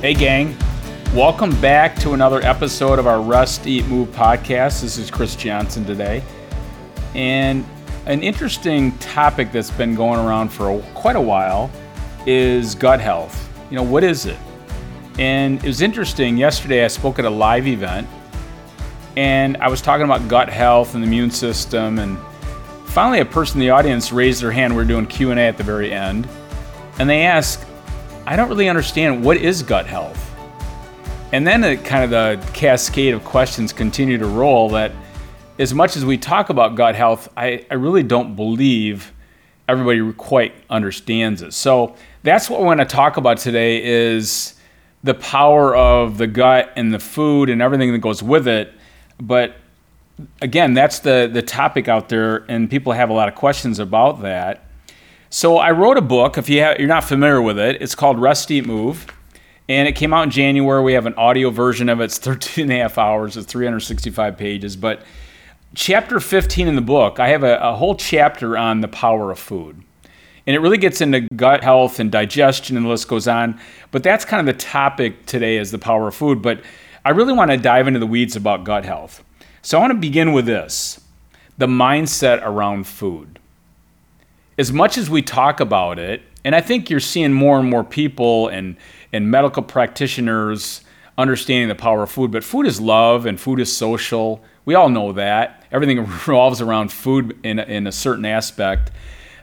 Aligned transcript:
Hey, 0.00 0.14
gang. 0.14 0.56
Welcome 1.12 1.50
back 1.60 1.94
to 1.96 2.14
another 2.14 2.40
episode 2.40 2.98
of 2.98 3.06
our 3.06 3.20
Rest, 3.20 3.66
Eat, 3.66 3.84
Move 3.84 4.08
podcast. 4.08 4.80
This 4.80 4.96
is 4.96 5.10
Chris 5.10 5.36
Johnson 5.36 5.84
today. 5.84 6.22
And 7.14 7.66
an 8.06 8.22
interesting 8.22 8.96
topic 8.96 9.52
that's 9.52 9.70
been 9.70 9.94
going 9.94 10.18
around 10.18 10.48
for 10.48 10.70
a, 10.70 10.82
quite 10.94 11.16
a 11.16 11.20
while 11.20 11.70
is 12.24 12.74
gut 12.74 12.98
health. 12.98 13.52
You 13.68 13.76
know, 13.76 13.82
what 13.82 14.02
is 14.02 14.24
it? 14.24 14.38
And 15.18 15.62
it 15.62 15.66
was 15.66 15.82
interesting. 15.82 16.38
Yesterday, 16.38 16.82
I 16.82 16.88
spoke 16.88 17.18
at 17.18 17.26
a 17.26 17.30
live 17.30 17.66
event 17.66 18.08
and 19.18 19.58
I 19.58 19.68
was 19.68 19.82
talking 19.82 20.06
about 20.06 20.26
gut 20.28 20.48
health 20.48 20.94
and 20.94 21.02
the 21.04 21.08
immune 21.08 21.30
system. 21.30 21.98
And 21.98 22.16
finally, 22.86 23.20
a 23.20 23.26
person 23.26 23.60
in 23.60 23.66
the 23.66 23.70
audience 23.70 24.12
raised 24.12 24.40
their 24.40 24.50
hand. 24.50 24.74
We 24.74 24.82
are 24.82 24.86
doing 24.86 25.06
Q&A 25.06 25.36
at 25.36 25.58
the 25.58 25.62
very 25.62 25.92
end. 25.92 26.26
And 26.98 27.08
they 27.08 27.24
asked, 27.24 27.66
I 28.30 28.36
don't 28.36 28.48
really 28.48 28.68
understand 28.68 29.24
what 29.24 29.38
is 29.38 29.60
gut 29.60 29.88
health. 29.88 30.32
And 31.32 31.44
then 31.44 31.64
it, 31.64 31.84
kind 31.84 32.04
of 32.04 32.10
the 32.10 32.52
cascade 32.52 33.12
of 33.12 33.24
questions 33.24 33.72
continue 33.72 34.18
to 34.18 34.26
roll 34.26 34.68
that 34.68 34.92
as 35.58 35.74
much 35.74 35.96
as 35.96 36.04
we 36.04 36.16
talk 36.16 36.48
about 36.48 36.76
gut 36.76 36.94
health, 36.94 37.28
I, 37.36 37.66
I 37.72 37.74
really 37.74 38.04
don't 38.04 38.36
believe 38.36 39.12
everybody 39.66 40.12
quite 40.12 40.54
understands 40.70 41.42
it. 41.42 41.54
So 41.54 41.96
that's 42.22 42.48
what 42.48 42.60
we 42.60 42.66
want 42.66 42.78
to 42.78 42.86
talk 42.86 43.16
about 43.16 43.38
today 43.38 43.82
is 43.82 44.54
the 45.02 45.14
power 45.14 45.74
of 45.74 46.16
the 46.16 46.28
gut 46.28 46.72
and 46.76 46.94
the 46.94 47.00
food 47.00 47.50
and 47.50 47.60
everything 47.60 47.90
that 47.90 47.98
goes 47.98 48.22
with 48.22 48.46
it. 48.46 48.72
But 49.20 49.56
again, 50.40 50.72
that's 50.72 51.00
the, 51.00 51.28
the 51.32 51.42
topic 51.42 51.88
out 51.88 52.08
there, 52.08 52.44
and 52.48 52.70
people 52.70 52.92
have 52.92 53.10
a 53.10 53.12
lot 53.12 53.26
of 53.26 53.34
questions 53.34 53.80
about 53.80 54.22
that. 54.22 54.69
So 55.32 55.58
I 55.58 55.70
wrote 55.70 55.96
a 55.96 56.02
book. 56.02 56.36
If 56.38 56.48
you 56.48 56.60
have, 56.62 56.80
you're 56.80 56.88
not 56.88 57.04
familiar 57.04 57.40
with 57.40 57.56
it, 57.56 57.80
it's 57.80 57.94
called 57.94 58.18
Eat 58.50 58.66
Move, 58.66 59.06
and 59.68 59.86
it 59.86 59.92
came 59.92 60.12
out 60.12 60.24
in 60.24 60.30
January. 60.30 60.82
We 60.82 60.94
have 60.94 61.06
an 61.06 61.14
audio 61.14 61.50
version 61.50 61.88
of 61.88 62.00
it. 62.00 62.04
It's 62.06 62.18
13 62.18 62.64
and 62.64 62.72
a 62.72 62.82
half 62.82 62.98
hours. 62.98 63.36
It's 63.36 63.46
365 63.46 64.36
pages. 64.36 64.74
But 64.74 65.02
chapter 65.72 66.18
15 66.18 66.66
in 66.66 66.74
the 66.74 66.82
book, 66.82 67.20
I 67.20 67.28
have 67.28 67.44
a, 67.44 67.58
a 67.60 67.76
whole 67.76 67.94
chapter 67.94 68.58
on 68.58 68.80
the 68.80 68.88
power 68.88 69.30
of 69.30 69.38
food. 69.38 69.80
And 70.48 70.56
it 70.56 70.58
really 70.58 70.78
gets 70.78 71.00
into 71.00 71.20
gut 71.20 71.62
health 71.62 72.00
and 72.00 72.10
digestion, 72.10 72.76
and 72.76 72.84
the 72.84 72.90
list 72.90 73.06
goes 73.06 73.28
on. 73.28 73.60
But 73.92 74.02
that's 74.02 74.24
kind 74.24 74.40
of 74.40 74.52
the 74.52 74.60
topic 74.60 75.26
today 75.26 75.58
is 75.58 75.70
the 75.70 75.78
power 75.78 76.08
of 76.08 76.14
food. 76.16 76.42
But 76.42 76.60
I 77.04 77.10
really 77.10 77.34
want 77.34 77.52
to 77.52 77.56
dive 77.56 77.86
into 77.86 78.00
the 78.00 78.06
weeds 78.06 78.34
about 78.34 78.64
gut 78.64 78.84
health. 78.84 79.22
So 79.62 79.78
I 79.78 79.80
want 79.80 79.92
to 79.92 79.98
begin 79.98 80.32
with 80.32 80.46
this 80.46 81.00
the 81.56 81.68
mindset 81.68 82.42
around 82.42 82.88
food 82.88 83.39
as 84.60 84.74
much 84.74 84.98
as 84.98 85.08
we 85.08 85.22
talk 85.22 85.58
about 85.58 85.98
it, 85.98 86.20
and 86.44 86.54
I 86.54 86.60
think 86.60 86.90
you're 86.90 87.00
seeing 87.00 87.32
more 87.32 87.58
and 87.58 87.68
more 87.68 87.82
people 87.82 88.48
and, 88.48 88.76
and 89.10 89.30
medical 89.30 89.62
practitioners 89.62 90.82
understanding 91.16 91.68
the 91.68 91.74
power 91.74 92.02
of 92.02 92.10
food, 92.10 92.30
but 92.30 92.44
food 92.44 92.66
is 92.66 92.78
love 92.78 93.24
and 93.24 93.40
food 93.40 93.58
is 93.58 93.74
social. 93.74 94.44
We 94.66 94.74
all 94.74 94.90
know 94.90 95.12
that. 95.12 95.64
Everything 95.72 95.98
revolves 96.00 96.60
around 96.60 96.92
food 96.92 97.38
in, 97.42 97.58
in 97.58 97.86
a 97.86 97.92
certain 97.92 98.26
aspect. 98.26 98.90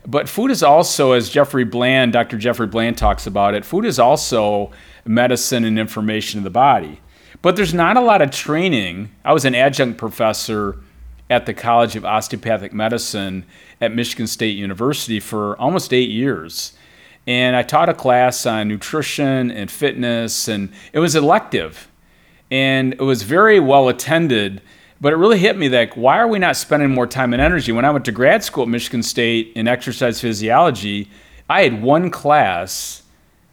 But 0.05 0.29
food 0.29 0.51
is 0.51 0.61
also, 0.61 1.13
as 1.13 1.29
Jeffrey 1.31 1.65
Bland, 1.65 2.13
Dr. 2.13 2.37
Jeffrey 2.37 2.67
Bland 2.67 2.99
talks 2.99 3.25
about 3.25 3.55
it, 3.55 3.65
food 3.65 3.85
is 3.85 3.97
also 3.97 4.71
medicine 5.03 5.65
and 5.65 5.79
information 5.79 6.41
to 6.41 6.43
the 6.43 6.51
body. 6.51 7.01
But 7.41 7.55
there's 7.55 7.73
not 7.73 7.97
a 7.97 8.01
lot 8.01 8.21
of 8.21 8.29
training. 8.29 9.09
I 9.25 9.33
was 9.33 9.45
an 9.45 9.55
adjunct 9.55 9.97
professor 9.97 10.77
at 11.29 11.45
the 11.45 11.53
College 11.53 11.95
of 11.95 12.05
Osteopathic 12.05 12.73
Medicine 12.73 13.45
at 13.81 13.93
Michigan 13.93 14.27
State 14.27 14.57
University 14.57 15.19
for 15.19 15.57
almost 15.59 15.93
eight 15.93 16.09
years. 16.09 16.73
And 17.25 17.55
I 17.55 17.63
taught 17.63 17.89
a 17.89 17.93
class 17.93 18.45
on 18.45 18.69
nutrition 18.69 19.51
and 19.51 19.69
fitness, 19.69 20.47
and 20.47 20.71
it 20.93 20.99
was 20.99 21.15
elective. 21.15 21.89
And 22.49 22.93
it 22.93 23.01
was 23.01 23.23
very 23.23 23.59
well 23.59 23.89
attended, 23.89 24.61
but 25.01 25.11
it 25.11 25.17
really 25.17 25.37
hit 25.37 25.57
me 25.57 25.67
that 25.67 25.97
why 25.97 26.17
are 26.17 26.27
we 26.27 26.39
not 26.39 26.55
spending 26.55 26.89
more 26.89 27.05
time 27.05 27.33
and 27.33 27.41
energy? 27.41 27.73
When 27.73 27.83
I 27.83 27.91
went 27.91 28.05
to 28.05 28.13
grad 28.13 28.43
school 28.43 28.63
at 28.63 28.69
Michigan 28.69 29.03
State 29.03 29.51
in 29.55 29.67
exercise 29.67 30.21
physiology, 30.21 31.09
I 31.49 31.63
had 31.63 31.81
one 31.81 32.09
class 32.09 33.03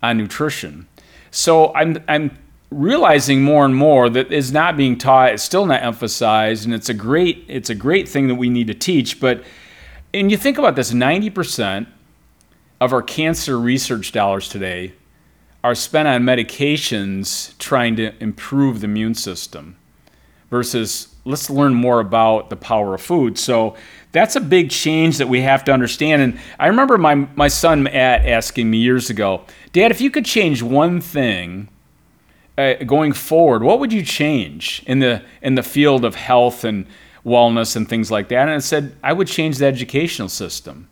on 0.00 0.18
nutrition. 0.18 0.86
So 1.32 1.74
I'm, 1.74 1.98
I'm 2.06 2.38
realizing 2.70 3.42
more 3.42 3.64
and 3.64 3.74
more 3.74 4.08
that 4.10 4.32
is 4.32 4.52
not 4.52 4.76
being 4.76 4.98
taught, 4.98 5.32
it's 5.32 5.42
still 5.42 5.66
not 5.66 5.82
emphasized, 5.82 6.64
and 6.64 6.74
it's 6.74 6.88
a 6.88 6.94
great 6.94 7.44
it's 7.48 7.70
a 7.70 7.74
great 7.74 8.08
thing 8.08 8.28
that 8.28 8.34
we 8.34 8.48
need 8.48 8.66
to 8.66 8.74
teach. 8.74 9.20
But 9.20 9.44
and 10.12 10.30
you 10.30 10.36
think 10.36 10.58
about 10.58 10.76
this 10.76 10.92
90% 10.92 11.88
of 12.80 12.92
our 12.92 13.02
cancer 13.02 13.58
research 13.58 14.12
dollars 14.12 14.48
today 14.48 14.92
are 15.64 15.74
spent 15.74 16.06
on 16.06 16.22
medications 16.22 17.56
trying 17.58 17.96
to 17.96 18.12
improve 18.22 18.80
the 18.80 18.84
immune 18.84 19.14
system 19.14 19.76
versus 20.50 21.08
let's 21.24 21.48
learn 21.48 21.74
more 21.74 22.00
about 22.00 22.50
the 22.50 22.56
power 22.56 22.94
of 22.94 23.00
food. 23.00 23.38
So 23.38 23.74
that's 24.12 24.36
a 24.36 24.40
big 24.40 24.70
change 24.70 25.18
that 25.18 25.28
we 25.28 25.40
have 25.40 25.64
to 25.64 25.72
understand. 25.72 26.22
And 26.22 26.38
I 26.60 26.66
remember 26.66 26.98
my, 26.98 27.14
my 27.14 27.48
son 27.48 27.82
Matt 27.82 28.26
asking 28.26 28.70
me 28.70 28.78
years 28.78 29.10
ago, 29.10 29.42
Dad, 29.72 29.90
if 29.90 30.00
you 30.00 30.10
could 30.10 30.24
change 30.24 30.62
one 30.62 31.00
thing 31.00 31.68
uh, 32.56 32.74
going 32.84 33.12
forward, 33.12 33.62
what 33.62 33.80
would 33.80 33.92
you 33.92 34.02
change 34.02 34.82
in 34.86 35.00
the 35.00 35.22
in 35.42 35.54
the 35.54 35.62
field 35.62 36.04
of 36.04 36.14
health 36.14 36.64
and 36.64 36.86
wellness 37.24 37.74
and 37.74 37.88
things 37.88 38.10
like 38.10 38.28
that. 38.28 38.42
And 38.42 38.50
I 38.50 38.58
said, 38.58 38.94
I 39.02 39.12
would 39.12 39.28
change 39.28 39.58
the 39.58 39.66
educational 39.66 40.28
system. 40.28 40.88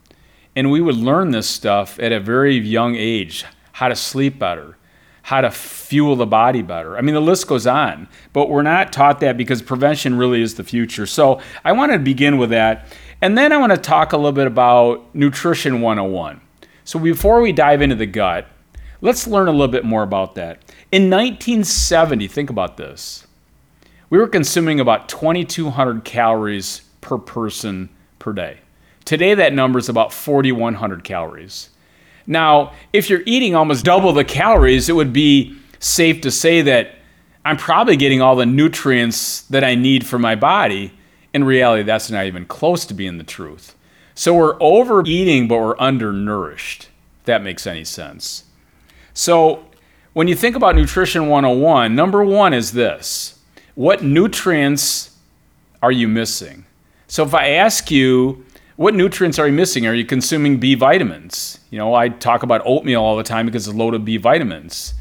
And 0.56 0.70
we 0.70 0.80
would 0.80 0.96
learn 0.96 1.30
this 1.30 1.48
stuff 1.48 1.98
at 1.98 2.12
a 2.12 2.20
very 2.20 2.56
young 2.56 2.94
age 2.94 3.44
how 3.72 3.88
to 3.88 3.96
sleep 3.96 4.38
better, 4.38 4.76
how 5.22 5.40
to 5.40 5.50
fuel 5.50 6.14
the 6.14 6.26
body 6.26 6.62
better. 6.62 6.96
I 6.96 7.00
mean, 7.00 7.14
the 7.14 7.20
list 7.20 7.46
goes 7.46 7.66
on, 7.66 8.06
but 8.32 8.50
we're 8.50 8.62
not 8.62 8.92
taught 8.92 9.20
that 9.20 9.36
because 9.36 9.62
prevention 9.62 10.16
really 10.18 10.42
is 10.42 10.54
the 10.54 10.64
future. 10.64 11.06
So 11.06 11.40
I 11.64 11.72
want 11.72 11.92
to 11.92 11.98
begin 11.98 12.36
with 12.36 12.50
that. 12.50 12.86
And 13.22 13.36
then 13.38 13.52
I 13.52 13.56
want 13.56 13.72
to 13.72 13.78
talk 13.78 14.12
a 14.12 14.16
little 14.16 14.32
bit 14.32 14.46
about 14.46 15.14
Nutrition 15.14 15.80
101. 15.80 16.40
So 16.84 16.98
before 16.98 17.40
we 17.40 17.52
dive 17.52 17.80
into 17.80 17.94
the 17.94 18.06
gut, 18.06 18.46
let's 19.02 19.26
learn 19.26 19.48
a 19.48 19.50
little 19.50 19.68
bit 19.68 19.84
more 19.84 20.02
about 20.02 20.34
that. 20.36 20.62
In 20.90 21.10
1970, 21.10 22.26
think 22.28 22.48
about 22.48 22.78
this 22.78 23.26
we 24.08 24.18
were 24.18 24.28
consuming 24.28 24.78
about 24.78 25.08
2,200 25.08 26.04
calories 26.04 26.82
per 27.00 27.16
person 27.16 27.88
per 28.18 28.30
day. 28.34 28.58
Today, 29.06 29.32
that 29.32 29.54
number 29.54 29.78
is 29.78 29.88
about 29.88 30.12
4,100 30.12 31.02
calories. 31.02 31.70
Now, 32.26 32.74
if 32.92 33.08
you're 33.08 33.22
eating 33.24 33.54
almost 33.54 33.86
double 33.86 34.12
the 34.12 34.22
calories, 34.22 34.90
it 34.90 34.92
would 34.92 35.14
be 35.14 35.56
safe 35.78 36.20
to 36.20 36.30
say 36.30 36.60
that 36.60 36.96
I'm 37.42 37.56
probably 37.56 37.96
getting 37.96 38.20
all 38.20 38.36
the 38.36 38.44
nutrients 38.44 39.42
that 39.44 39.64
I 39.64 39.76
need 39.76 40.04
for 40.04 40.18
my 40.18 40.34
body. 40.34 40.92
In 41.32 41.42
reality, 41.42 41.82
that's 41.82 42.10
not 42.10 42.26
even 42.26 42.44
close 42.44 42.84
to 42.84 42.94
being 42.94 43.16
the 43.16 43.24
truth. 43.24 43.74
So 44.14 44.34
we're 44.34 44.58
overeating, 44.60 45.48
but 45.48 45.58
we're 45.58 45.78
undernourished, 45.78 46.90
if 47.20 47.24
that 47.24 47.42
makes 47.42 47.66
any 47.66 47.84
sense. 47.84 48.44
So 49.14 49.64
when 50.12 50.28
you 50.28 50.34
think 50.34 50.56
about 50.56 50.76
Nutrition 50.76 51.28
101, 51.28 51.94
number 51.94 52.24
one 52.24 52.52
is 52.52 52.72
this 52.72 53.38
what 53.74 54.02
nutrients 54.02 55.16
are 55.82 55.92
you 55.92 56.06
missing? 56.06 56.66
So 57.06 57.24
if 57.24 57.34
I 57.34 57.50
ask 57.50 57.90
you, 57.90 58.44
what 58.76 58.94
nutrients 58.94 59.38
are 59.38 59.46
you 59.46 59.52
missing? 59.52 59.86
Are 59.86 59.94
you 59.94 60.04
consuming 60.04 60.58
B 60.58 60.74
vitamins? 60.74 61.58
You 61.70 61.78
know, 61.78 61.94
I 61.94 62.08
talk 62.08 62.42
about 62.42 62.62
oatmeal 62.64 63.02
all 63.02 63.16
the 63.16 63.22
time 63.22 63.46
because 63.46 63.68
it's 63.68 63.76
loaded 63.76 64.04
B 64.04 64.16
vitamins. 64.16 64.94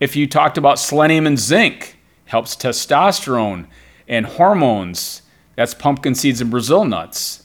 If 0.00 0.16
you 0.16 0.26
talked 0.26 0.58
about 0.58 0.78
selenium 0.78 1.26
and 1.26 1.38
zinc, 1.38 1.98
helps 2.26 2.56
testosterone 2.56 3.66
and 4.08 4.26
hormones. 4.26 5.22
That's 5.56 5.74
pumpkin 5.74 6.14
seeds 6.14 6.40
and 6.40 6.50
Brazil 6.50 6.84
nuts. 6.84 7.44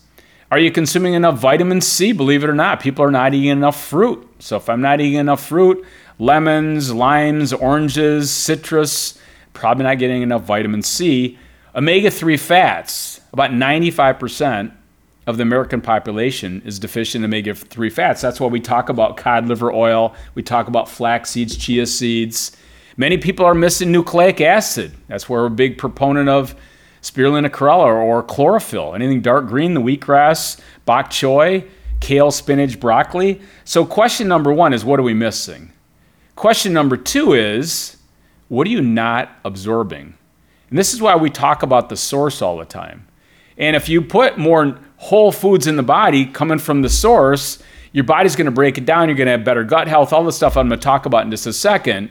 Are 0.52 0.60
you 0.60 0.72
consuming 0.72 1.14
enough 1.14 1.38
vitamin 1.38 1.80
C? 1.80 2.12
Believe 2.12 2.44
it 2.44 2.50
or 2.50 2.56
not, 2.56 2.80
people 2.80 3.06
are 3.06 3.12
not 3.12 3.34
eating 3.34 3.50
enough 3.50 3.82
fruit. 3.82 4.28
So 4.40 4.58
if 4.58 4.68
I'm 4.68 4.82
not 4.82 5.00
eating 5.00 5.20
enough 5.20 5.46
fruit, 5.46 5.86
lemons, 6.20 6.94
limes, 6.94 7.54
oranges, 7.54 8.30
citrus, 8.30 9.18
probably 9.54 9.86
not 9.86 9.98
getting 9.98 10.22
enough 10.22 10.44
vitamin 10.44 10.84
C. 10.84 11.38
Omega 11.74 12.12
3 12.12 12.38
fats, 12.38 13.22
about 13.32 13.52
95% 13.52 14.74
of 15.26 15.38
the 15.38 15.44
American 15.44 15.82
population 15.82 16.62
is 16.66 16.80
deficient 16.80 17.24
in 17.24 17.30
omega 17.30 17.54
3 17.56 17.90
fats. 17.90 18.22
That's 18.22 18.40
why 18.40 18.48
we 18.48 18.60
talk 18.60 18.90
about 18.90 19.18
cod 19.18 19.48
liver 19.48 19.72
oil, 19.72 20.16
we 20.36 20.44
talk 20.44 20.68
about 20.68 20.90
flax 20.90 21.32
seeds, 21.32 21.56
chia 21.56 21.86
seeds. 21.86 22.56
Many 22.98 23.18
people 23.18 23.46
are 23.46 23.54
missing 23.54 23.92
nucleic 23.92 24.42
acid. 24.42 24.92
That's 25.08 25.30
where 25.30 25.42
we're 25.42 25.48
a 25.48 25.52
big 25.52 25.78
proponent 25.78 26.28
of 26.28 26.54
spirulina 27.02 27.50
chlorella 27.50 27.94
or 27.96 28.24
chlorophyll. 28.24 28.94
Anything 28.94 29.22
dark 29.22 29.48
green, 29.48 29.74
the 29.74 29.80
wheatgrass, 29.80 30.60
bok 30.86 31.10
choy, 31.10 31.66
kale, 32.02 32.32
spinach, 32.32 32.80
broccoli. 32.80 33.42
So, 33.64 33.86
question 33.86 34.28
number 34.28 34.52
one 34.52 34.74
is 34.74 34.84
what 34.84 35.00
are 35.00 35.04
we 35.04 35.14
missing? 35.14 35.72
Question 36.40 36.72
number 36.72 36.96
two 36.96 37.34
is 37.34 37.98
what 38.48 38.66
are 38.66 38.70
you 38.70 38.80
not 38.80 39.30
absorbing? 39.44 40.14
And 40.70 40.80
this 40.80 40.94
is 40.94 41.02
why 41.02 41.18
we 41.18 41.30
talk 41.30 41.64
about 41.64 41.90
the 41.90 41.98
source 41.98 42.42
all 42.42 42.56
the 42.56 42.64
time. 42.64 43.06
And 43.58 43.76
if 43.76 43.90
you 43.90 44.02
put 44.02 44.38
more 44.38 44.80
whole 44.96 45.34
foods 45.34 45.68
in 45.68 45.76
the 45.76 45.84
body 45.84 46.26
coming 46.26 46.58
from 46.58 46.82
the 46.82 46.88
source, 46.88 47.62
your 47.92 48.06
body's 48.06 48.38
going 48.38 48.46
to 48.46 48.52
break 48.52 48.78
it 48.78 48.86
down. 48.86 49.10
You're 49.10 49.18
going 49.18 49.26
to 49.26 49.34
have 49.34 49.44
better 49.44 49.66
gut 49.66 49.90
health, 49.90 50.14
all 50.14 50.24
the 50.24 50.32
stuff 50.32 50.56
I'm 50.56 50.70
going 50.70 50.80
to 50.80 50.84
talk 50.84 51.06
about 51.06 51.26
in 51.26 51.32
just 51.32 51.46
a 51.46 51.52
second. 51.52 52.10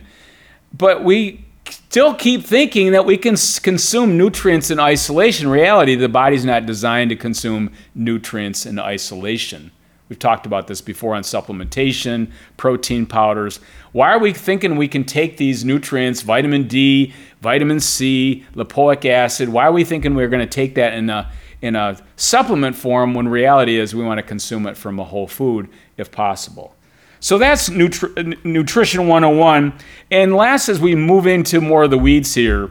but 0.76 1.02
we 1.02 1.46
still 1.70 2.12
keep 2.12 2.44
thinking 2.44 2.92
that 2.92 3.06
we 3.06 3.16
can 3.16 3.34
consume 3.62 4.19
nutrients 4.19 4.70
in 4.70 4.78
isolation. 4.78 5.46
In 5.46 5.52
reality, 5.52 5.94
the 5.94 6.06
body's 6.06 6.44
not 6.44 6.66
designed 6.66 7.08
to 7.08 7.16
consume 7.16 7.72
nutrients 7.94 8.66
in 8.66 8.78
isolation. 8.78 9.70
We've 10.08 10.19
talked 10.19 10.46
about 10.46 10.66
this 10.66 10.81
before 10.81 11.14
on 11.14 11.22
supplementation, 11.22 12.31
protein 12.56 13.05
powders. 13.05 13.60
Why 13.93 14.10
are 14.10 14.19
we 14.19 14.32
thinking 14.32 14.76
we 14.76 14.88
can 14.88 15.05
take 15.05 15.37
these 15.37 15.64
nutrients, 15.64 16.22
vitamin 16.22 16.66
D, 16.66 17.12
vitamin 17.43 17.81
C, 17.81 18.44
lipoic 18.55 19.05
acid? 19.05 19.50
Why 19.50 19.66
are 19.66 19.72
we 19.72 19.84
thinking 19.84 20.14
we're 20.14 20.28
going 20.28 20.46
to 20.46 20.52
take 20.52 20.75
that 20.76 20.94
in 20.94 21.10
a 21.10 21.31
in 21.60 21.75
a 21.75 22.00
supplement 22.14 22.76
form 22.76 23.14
when 23.14 23.26
reality 23.26 23.76
is 23.76 23.93
we 23.94 24.05
want 24.05 24.19
to 24.19 24.22
consume 24.22 24.66
it 24.66 24.76
from 24.76 24.99
a 24.99 25.05
whole 25.05 25.26
food 25.26 25.69
if 25.96 26.11
possible? 26.11 26.75
So 27.20 27.37
that's 27.37 27.69
Nutri- 27.69 28.44
Nutrition 28.44 29.08
101. 29.08 29.72
And 30.11 30.37
last, 30.37 30.69
as 30.69 30.78
we 30.81 30.94
move 30.94 31.26
into 31.26 31.61
more 31.61 31.82
of 31.82 31.90
the 31.90 31.99
weeds 31.99 32.32
here, 32.34 32.70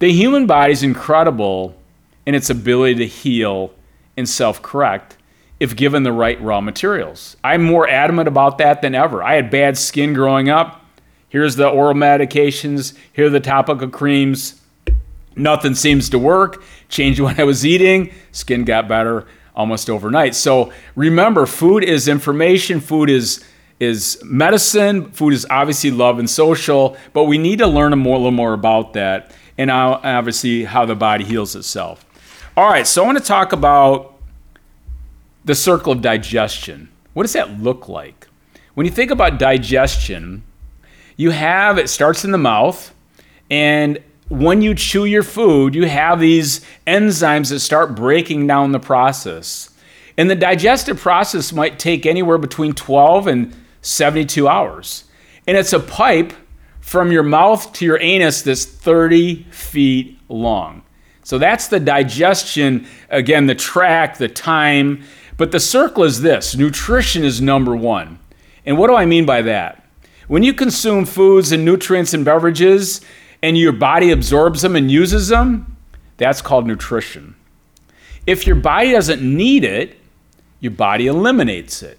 the 0.00 0.10
human 0.10 0.46
body 0.46 0.72
is 0.72 0.82
incredible 0.82 1.76
in 2.26 2.34
its 2.34 2.50
ability 2.50 2.96
to 2.96 3.06
heal 3.06 3.72
and 4.16 4.28
self 4.28 4.60
correct 4.60 5.16
if 5.64 5.74
given 5.74 6.02
the 6.02 6.12
right 6.12 6.38
raw 6.42 6.60
materials. 6.60 7.38
I'm 7.42 7.62
more 7.62 7.88
adamant 7.88 8.28
about 8.28 8.58
that 8.58 8.82
than 8.82 8.94
ever. 8.94 9.22
I 9.22 9.34
had 9.34 9.50
bad 9.50 9.78
skin 9.78 10.12
growing 10.12 10.50
up. 10.50 10.84
Here's 11.30 11.56
the 11.56 11.68
oral 11.68 11.94
medications, 11.94 12.94
here 13.14 13.26
are 13.26 13.30
the 13.30 13.40
topical 13.40 13.88
creams. 13.88 14.60
Nothing 15.36 15.74
seems 15.74 16.10
to 16.10 16.18
work. 16.18 16.62
Changed 16.88 17.18
what 17.18 17.40
I 17.40 17.44
was 17.44 17.64
eating, 17.64 18.12
skin 18.30 18.64
got 18.64 18.86
better 18.86 19.26
almost 19.56 19.88
overnight. 19.88 20.34
So 20.34 20.70
remember, 20.94 21.46
food 21.46 21.82
is 21.82 22.08
information, 22.08 22.80
food 22.80 23.08
is 23.08 23.42
is 23.80 24.22
medicine. 24.24 25.10
Food 25.10 25.32
is 25.32 25.44
obviously 25.50 25.90
love 25.90 26.20
and 26.20 26.30
social, 26.30 26.96
but 27.12 27.24
we 27.24 27.38
need 27.38 27.58
to 27.58 27.66
learn 27.66 27.92
a, 27.92 27.96
more, 27.96 28.14
a 28.14 28.18
little 28.18 28.30
more 28.30 28.52
about 28.52 28.92
that 28.92 29.32
and 29.58 29.70
obviously 29.70 30.64
how 30.64 30.86
the 30.86 30.94
body 30.94 31.24
heals 31.24 31.56
itself. 31.56 32.04
All 32.56 32.68
right, 32.68 32.86
so 32.86 33.02
I 33.02 33.06
want 33.06 33.18
to 33.18 33.24
talk 33.24 33.52
about 33.52 34.13
the 35.44 35.54
circle 35.54 35.92
of 35.92 36.02
digestion. 36.02 36.88
What 37.12 37.24
does 37.24 37.34
that 37.34 37.60
look 37.60 37.88
like? 37.88 38.28
When 38.74 38.86
you 38.86 38.92
think 38.92 39.10
about 39.10 39.38
digestion, 39.38 40.42
you 41.16 41.30
have 41.30 41.78
it 41.78 41.88
starts 41.88 42.24
in 42.24 42.32
the 42.32 42.38
mouth, 42.38 42.92
and 43.50 44.02
when 44.28 44.62
you 44.62 44.74
chew 44.74 45.04
your 45.04 45.22
food, 45.22 45.74
you 45.74 45.86
have 45.86 46.18
these 46.18 46.64
enzymes 46.86 47.50
that 47.50 47.60
start 47.60 47.94
breaking 47.94 48.46
down 48.46 48.72
the 48.72 48.80
process. 48.80 49.70
And 50.16 50.30
the 50.30 50.34
digestive 50.34 50.98
process 50.98 51.52
might 51.52 51.78
take 51.78 52.06
anywhere 52.06 52.38
between 52.38 52.72
12 52.72 53.26
and 53.26 53.56
72 53.82 54.48
hours. 54.48 55.04
And 55.46 55.56
it's 55.56 55.72
a 55.72 55.80
pipe 55.80 56.32
from 56.80 57.12
your 57.12 57.22
mouth 57.22 57.72
to 57.74 57.84
your 57.84 58.00
anus 58.00 58.42
that's 58.42 58.64
30 58.64 59.44
feet 59.50 60.18
long. 60.28 60.82
So 61.22 61.38
that's 61.38 61.68
the 61.68 61.80
digestion, 61.80 62.86
again, 63.08 63.46
the 63.46 63.54
track, 63.54 64.18
the 64.18 64.28
time. 64.28 65.04
But 65.36 65.52
the 65.52 65.60
circle 65.60 66.04
is 66.04 66.20
this 66.20 66.54
nutrition 66.56 67.24
is 67.24 67.40
number 67.40 67.74
one. 67.74 68.18
And 68.66 68.78
what 68.78 68.88
do 68.88 68.94
I 68.94 69.06
mean 69.06 69.26
by 69.26 69.42
that? 69.42 69.84
When 70.28 70.42
you 70.42 70.54
consume 70.54 71.04
foods 71.04 71.52
and 71.52 71.64
nutrients 71.64 72.14
and 72.14 72.24
beverages 72.24 73.00
and 73.42 73.58
your 73.58 73.72
body 73.72 74.10
absorbs 74.10 74.62
them 74.62 74.74
and 74.74 74.90
uses 74.90 75.28
them, 75.28 75.76
that's 76.16 76.40
called 76.40 76.66
nutrition. 76.66 77.34
If 78.26 78.46
your 78.46 78.56
body 78.56 78.92
doesn't 78.92 79.20
need 79.20 79.64
it, 79.64 79.98
your 80.60 80.72
body 80.72 81.08
eliminates 81.08 81.82
it. 81.82 81.98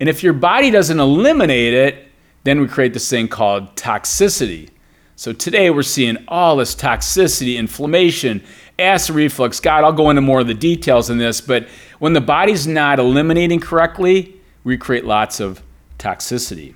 And 0.00 0.08
if 0.08 0.22
your 0.22 0.32
body 0.32 0.70
doesn't 0.70 0.98
eliminate 0.98 1.74
it, 1.74 2.08
then 2.44 2.60
we 2.60 2.66
create 2.66 2.92
this 2.92 3.08
thing 3.08 3.28
called 3.28 3.76
toxicity. 3.76 4.70
So 5.14 5.32
today 5.32 5.70
we're 5.70 5.82
seeing 5.82 6.16
all 6.28 6.56
this 6.56 6.74
toxicity, 6.74 7.56
inflammation, 7.56 8.42
acid 8.78 9.16
reflux. 9.16 9.60
God, 9.60 9.84
I'll 9.84 9.92
go 9.92 10.10
into 10.10 10.22
more 10.22 10.40
of 10.40 10.46
the 10.46 10.54
details 10.54 11.10
in 11.10 11.18
this, 11.18 11.40
but 11.40 11.68
when 11.98 12.12
the 12.12 12.20
body's 12.20 12.66
not 12.66 12.98
eliminating 12.98 13.60
correctly, 13.60 14.40
we 14.64 14.76
create 14.76 15.04
lots 15.04 15.40
of 15.40 15.62
toxicity. 15.98 16.74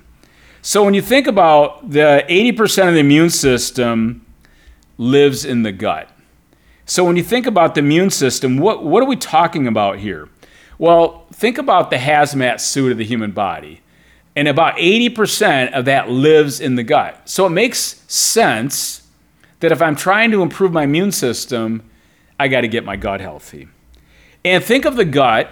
So 0.61 0.83
when 0.83 0.93
you 0.93 1.01
think 1.01 1.27
about 1.27 1.89
the 1.89 2.25
80% 2.29 2.87
of 2.87 2.93
the 2.93 2.99
immune 2.99 3.29
system 3.29 4.25
lives 4.97 5.45
in 5.45 5.63
the 5.63 5.71
gut. 5.71 6.09
So 6.85 7.03
when 7.03 7.15
you 7.15 7.23
think 7.23 7.45
about 7.45 7.75
the 7.75 7.79
immune 7.79 8.09
system, 8.09 8.57
what, 8.57 8.83
what 8.83 9.01
are 9.03 9.05
we 9.05 9.15
talking 9.15 9.67
about 9.67 9.99
here? 9.99 10.29
Well, 10.77 11.25
think 11.33 11.57
about 11.57 11.89
the 11.89 11.97
hazmat 11.97 12.59
suit 12.59 12.91
of 12.91 12.97
the 12.97 13.05
human 13.05 13.31
body. 13.31 13.81
And 14.35 14.47
about 14.47 14.77
80% 14.77 15.73
of 15.73 15.85
that 15.85 16.09
lives 16.09 16.59
in 16.59 16.75
the 16.75 16.83
gut. 16.83 17.29
So 17.29 17.45
it 17.45 17.51
makes 17.51 18.03
sense 18.07 19.07
that 19.59 19.71
if 19.71 19.81
I'm 19.81 19.95
trying 19.95 20.31
to 20.31 20.41
improve 20.41 20.73
my 20.73 20.83
immune 20.83 21.11
system, 21.11 21.89
I 22.39 22.47
got 22.47 22.61
to 22.61 22.67
get 22.67 22.83
my 22.83 22.95
gut 22.95 23.21
healthy. 23.21 23.67
And 24.45 24.63
think 24.63 24.85
of 24.85 24.95
the 24.95 25.05
gut 25.05 25.49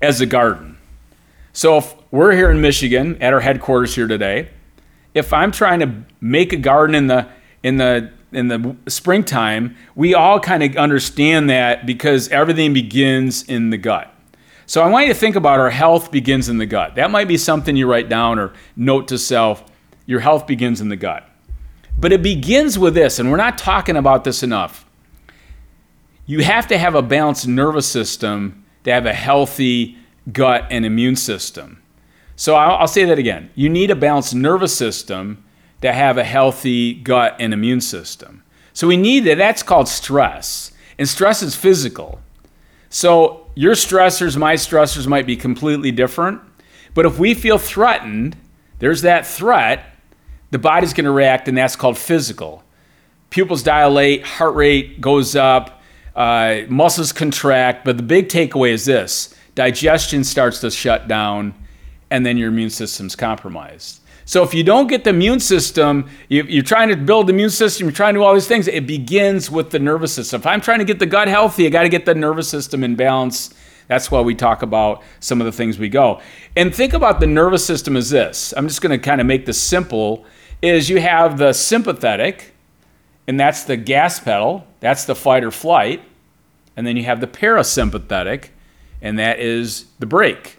as 0.00 0.20
a 0.20 0.26
garden. 0.26 0.78
So 1.52 1.78
if 1.78 1.94
we're 2.12 2.32
here 2.32 2.50
in 2.50 2.60
Michigan 2.60 3.20
at 3.20 3.32
our 3.32 3.40
headquarters 3.40 3.94
here 3.94 4.06
today, 4.06 4.50
if 5.14 5.32
I'm 5.32 5.50
trying 5.50 5.80
to 5.80 5.92
make 6.20 6.52
a 6.52 6.56
garden 6.56 6.94
in 6.94 7.08
the 7.08 7.28
in 7.62 7.76
the 7.78 8.12
in 8.30 8.48
the 8.48 8.76
springtime, 8.88 9.76
we 9.94 10.14
all 10.14 10.38
kind 10.38 10.62
of 10.62 10.76
understand 10.76 11.50
that 11.50 11.86
because 11.86 12.28
everything 12.28 12.72
begins 12.72 13.42
in 13.42 13.70
the 13.70 13.78
gut. 13.78 14.14
So 14.66 14.82
I 14.82 14.88
want 14.88 15.06
you 15.06 15.14
to 15.14 15.18
think 15.18 15.34
about 15.34 15.58
our 15.58 15.70
health 15.70 16.10
begins 16.10 16.50
in 16.50 16.58
the 16.58 16.66
gut. 16.66 16.94
That 16.96 17.10
might 17.10 17.26
be 17.26 17.38
something 17.38 17.74
you 17.74 17.90
write 17.90 18.10
down 18.10 18.38
or 18.38 18.52
note 18.76 19.08
to 19.08 19.18
self. 19.18 19.64
Your 20.04 20.20
health 20.20 20.46
begins 20.46 20.80
in 20.80 20.90
the 20.90 20.96
gut. 20.96 21.28
But 21.98 22.12
it 22.12 22.22
begins 22.22 22.78
with 22.78 22.94
this, 22.94 23.18
and 23.18 23.30
we're 23.30 23.38
not 23.38 23.58
talking 23.58 23.96
about 23.96 24.24
this 24.24 24.42
enough. 24.42 24.84
You 26.28 26.44
have 26.44 26.66
to 26.68 26.76
have 26.76 26.94
a 26.94 27.00
balanced 27.00 27.48
nervous 27.48 27.86
system 27.86 28.66
to 28.84 28.92
have 28.92 29.06
a 29.06 29.14
healthy 29.14 29.96
gut 30.30 30.66
and 30.70 30.84
immune 30.84 31.16
system. 31.16 31.82
So 32.36 32.54
I'll, 32.54 32.86
say 32.86 33.06
that 33.06 33.18
again. 33.18 33.50
You 33.54 33.70
need 33.70 33.90
a 33.90 33.96
balanced 33.96 34.34
nervous 34.34 34.76
system 34.76 35.42
to 35.80 35.90
have 35.90 36.18
a 36.18 36.24
healthy 36.24 36.92
gut 36.92 37.34
and 37.40 37.54
immune 37.54 37.80
system. 37.80 38.42
So 38.74 38.86
we 38.86 38.98
need 38.98 39.20
that. 39.20 39.38
That's 39.38 39.62
called 39.62 39.88
stress. 39.88 40.70
And 40.98 41.08
stress 41.08 41.42
is 41.42 41.56
physical. 41.56 42.20
So 42.90 43.46
your 43.54 43.74
stressors, 43.74 44.36
my 44.36 44.54
stressors 44.54 45.06
might 45.06 45.26
be 45.26 45.34
completely 45.34 45.92
different. 45.92 46.42
But 46.92 47.06
if 47.06 47.18
we 47.18 47.32
feel 47.32 47.56
threatened, 47.56 48.36
there's 48.80 49.00
that 49.00 49.26
threat, 49.26 49.96
the 50.50 50.58
body's 50.58 50.92
going 50.92 51.06
to 51.06 51.10
react, 51.10 51.48
and 51.48 51.56
that's 51.56 51.74
called 51.74 51.96
physical. 51.96 52.62
Pupils 53.30 53.62
dilate, 53.62 54.24
heart 54.24 54.54
rate 54.54 55.00
goes 55.00 55.34
up, 55.34 55.77
uh, 56.18 56.62
muscles 56.68 57.12
contract. 57.12 57.86
But 57.86 57.96
the 57.96 58.02
big 58.02 58.28
takeaway 58.28 58.72
is 58.72 58.84
this 58.84 59.34
digestion 59.54 60.22
starts 60.22 60.60
to 60.60 60.70
shut 60.70 61.08
down, 61.08 61.54
and 62.10 62.26
then 62.26 62.36
your 62.36 62.48
immune 62.48 62.70
system's 62.70 63.16
compromised. 63.16 64.02
So 64.24 64.42
if 64.42 64.52
you 64.52 64.62
don't 64.62 64.88
get 64.88 65.04
the 65.04 65.10
immune 65.10 65.40
system, 65.40 66.10
you, 66.28 66.60
are 66.60 66.62
trying 66.62 66.90
to 66.90 66.96
build 66.96 67.28
the 67.28 67.32
immune 67.32 67.48
system, 67.48 67.86
you're 67.86 67.94
trying 67.94 68.12
to 68.12 68.20
do 68.20 68.24
all 68.24 68.34
these 68.34 68.46
things, 68.46 68.68
it 68.68 68.86
begins 68.86 69.50
with 69.50 69.70
the 69.70 69.78
nervous 69.78 70.12
system. 70.12 70.42
If 70.42 70.46
I'm 70.46 70.60
trying 70.60 70.80
to 70.80 70.84
get 70.84 70.98
the 70.98 71.06
gut 71.06 71.28
healthy, 71.28 71.66
I 71.66 71.70
got 71.70 71.84
to 71.84 71.88
get 71.88 72.04
the 72.04 72.14
nervous 72.14 72.46
system 72.46 72.84
in 72.84 72.94
balance. 72.94 73.54
That's 73.86 74.10
why 74.10 74.20
we 74.20 74.34
talk 74.34 74.62
about 74.62 75.02
some 75.20 75.40
of 75.40 75.46
the 75.46 75.52
things 75.52 75.78
we 75.78 75.88
go. 75.88 76.20
And 76.56 76.74
think 76.74 76.92
about 76.92 77.20
the 77.20 77.26
nervous 77.26 77.64
system 77.64 77.96
as 77.96 78.10
this. 78.10 78.52
I'm 78.54 78.68
just 78.68 78.82
going 78.82 78.90
to 78.90 79.02
kind 79.02 79.22
of 79.22 79.26
make 79.26 79.46
this 79.46 79.60
simple 79.60 80.26
is 80.60 80.90
you 80.90 81.00
have 81.00 81.38
the 81.38 81.54
sympathetic 81.54 82.52
and 83.26 83.40
that's 83.40 83.64
the 83.64 83.78
gas 83.78 84.20
pedal, 84.20 84.66
that's 84.80 85.04
the 85.06 85.14
fight 85.14 85.42
or 85.42 85.50
flight, 85.50 86.02
and 86.78 86.86
then 86.86 86.96
you 86.96 87.02
have 87.02 87.20
the 87.20 87.26
parasympathetic 87.26 88.50
and 89.02 89.18
that 89.18 89.40
is 89.40 89.86
the 89.98 90.06
brake. 90.06 90.58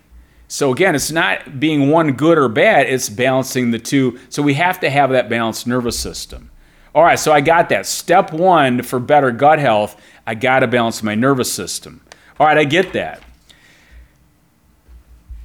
So 0.49 0.73
again, 0.73 0.93
it's 0.93 1.11
not 1.11 1.61
being 1.61 1.89
one 1.89 2.11
good 2.11 2.37
or 2.37 2.49
bad, 2.49 2.87
it's 2.87 3.07
balancing 3.07 3.71
the 3.71 3.79
two. 3.79 4.19
So 4.27 4.43
we 4.43 4.55
have 4.55 4.81
to 4.81 4.89
have 4.89 5.11
that 5.11 5.29
balanced 5.29 5.65
nervous 5.65 5.97
system. 5.97 6.51
All 6.93 7.03
right, 7.03 7.17
so 7.17 7.31
I 7.31 7.39
got 7.39 7.69
that. 7.69 7.85
Step 7.85 8.33
one 8.33 8.83
for 8.83 8.99
better 8.99 9.31
gut 9.31 9.59
health, 9.59 9.95
I 10.27 10.35
got 10.35 10.59
to 10.59 10.67
balance 10.67 11.01
my 11.01 11.15
nervous 11.15 11.53
system. 11.53 12.01
All 12.37 12.47
right, 12.47 12.57
I 12.57 12.65
get 12.65 12.91
that. 12.91 13.23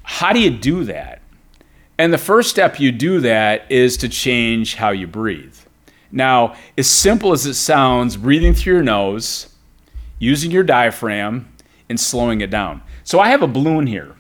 How 0.03 0.33
do 0.33 0.41
you 0.41 0.51
do 0.51 0.83
that? 0.85 1.23
And 1.99 2.13
the 2.13 2.19
first 2.19 2.51
step 2.51 2.81
you 2.81 2.91
do 2.91 3.21
that 3.21 3.71
is 3.71 3.97
to 3.99 4.09
change 4.09 4.75
how 4.75 4.91
you 4.91 5.07
breathe. 5.07 5.57
Now, 6.11 6.57
as 6.77 6.89
simple 6.89 7.31
as 7.31 7.47
it 7.47 7.55
sounds, 7.55 8.17
breathing 8.17 8.55
through 8.55 8.75
your 8.75 8.83
nose, 8.83 9.54
using 10.19 10.51
your 10.51 10.65
diaphragm, 10.65 11.49
and 11.89 12.01
slowing 12.01 12.41
it 12.41 12.51
down. 12.51 12.83
So 13.03 13.21
I 13.21 13.29
have 13.29 13.43
a 13.43 13.47
balloon 13.47 13.87
here. 13.87 14.15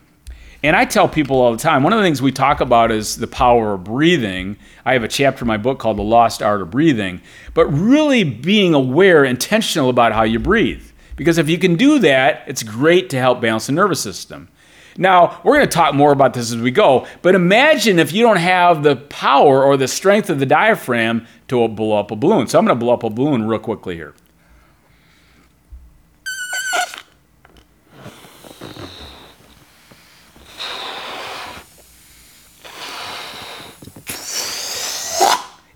And 0.63 0.75
I 0.75 0.87
tell 0.87 1.09
people 1.09 1.43
all 1.43 1.53
the 1.53 1.59
time, 1.59 1.83
one 1.83 1.93
of 1.93 1.99
the 1.99 2.05
things 2.05 2.23
we 2.23 2.33
talk 2.33 2.63
about 2.63 2.91
is 2.91 3.17
the 3.17 3.27
power 3.27 3.75
of 3.75 3.85
breathing. 3.85 4.57
I 4.87 4.95
have 4.95 5.03
a 5.03 5.09
chapter 5.09 5.45
in 5.45 5.49
my 5.49 5.59
book 5.59 5.79
called 5.79 5.99
The 5.99 6.03
Lost 6.03 6.43
Art 6.43 6.63
of 6.63 6.71
Breathing, 6.71 7.21
but 7.53 7.67
really 7.67 8.25
being 8.25 8.73
aware, 8.73 9.25
intentional 9.25 9.91
about 9.91 10.13
how 10.13 10.23
you 10.23 10.39
breathe. 10.39 10.83
Because 11.17 11.37
if 11.37 11.51
you 11.51 11.59
can 11.59 11.77
do 11.77 11.99
that, 11.99 12.45
it's 12.47 12.63
great 12.63 13.11
to 13.11 13.19
help 13.19 13.43
balance 13.43 13.67
the 13.67 13.73
nervous 13.73 14.01
system. 14.01 14.49
Now, 14.97 15.41
we're 15.45 15.57
going 15.57 15.69
to 15.69 15.75
talk 15.75 15.95
more 15.95 16.13
about 16.13 16.33
this 16.33 16.51
as 16.51 16.57
we 16.57 16.71
go, 16.71 17.07
but 17.21 17.35
imagine 17.35 17.99
if 17.99 18.13
you 18.13 18.23
don't 18.23 18.37
have 18.37 18.83
the 18.83 18.97
power 18.97 19.63
or 19.63 19.77
the 19.77 19.89
strength 19.89 20.31
of 20.31 20.39
the 20.39 20.47
diaphragm 20.47 21.27
to 21.49 21.69
blow 21.69 21.99
up 21.99 22.11
a 22.11 22.17
balloon. 22.17 22.47
So 22.47 22.59
I'm 22.59 22.65
going 22.65 22.79
to 22.79 22.83
blow 22.83 22.95
up 22.95 23.03
a 23.03 23.11
balloon 23.11 23.47
real 23.47 23.59
quickly 23.59 23.97
here. 23.97 24.15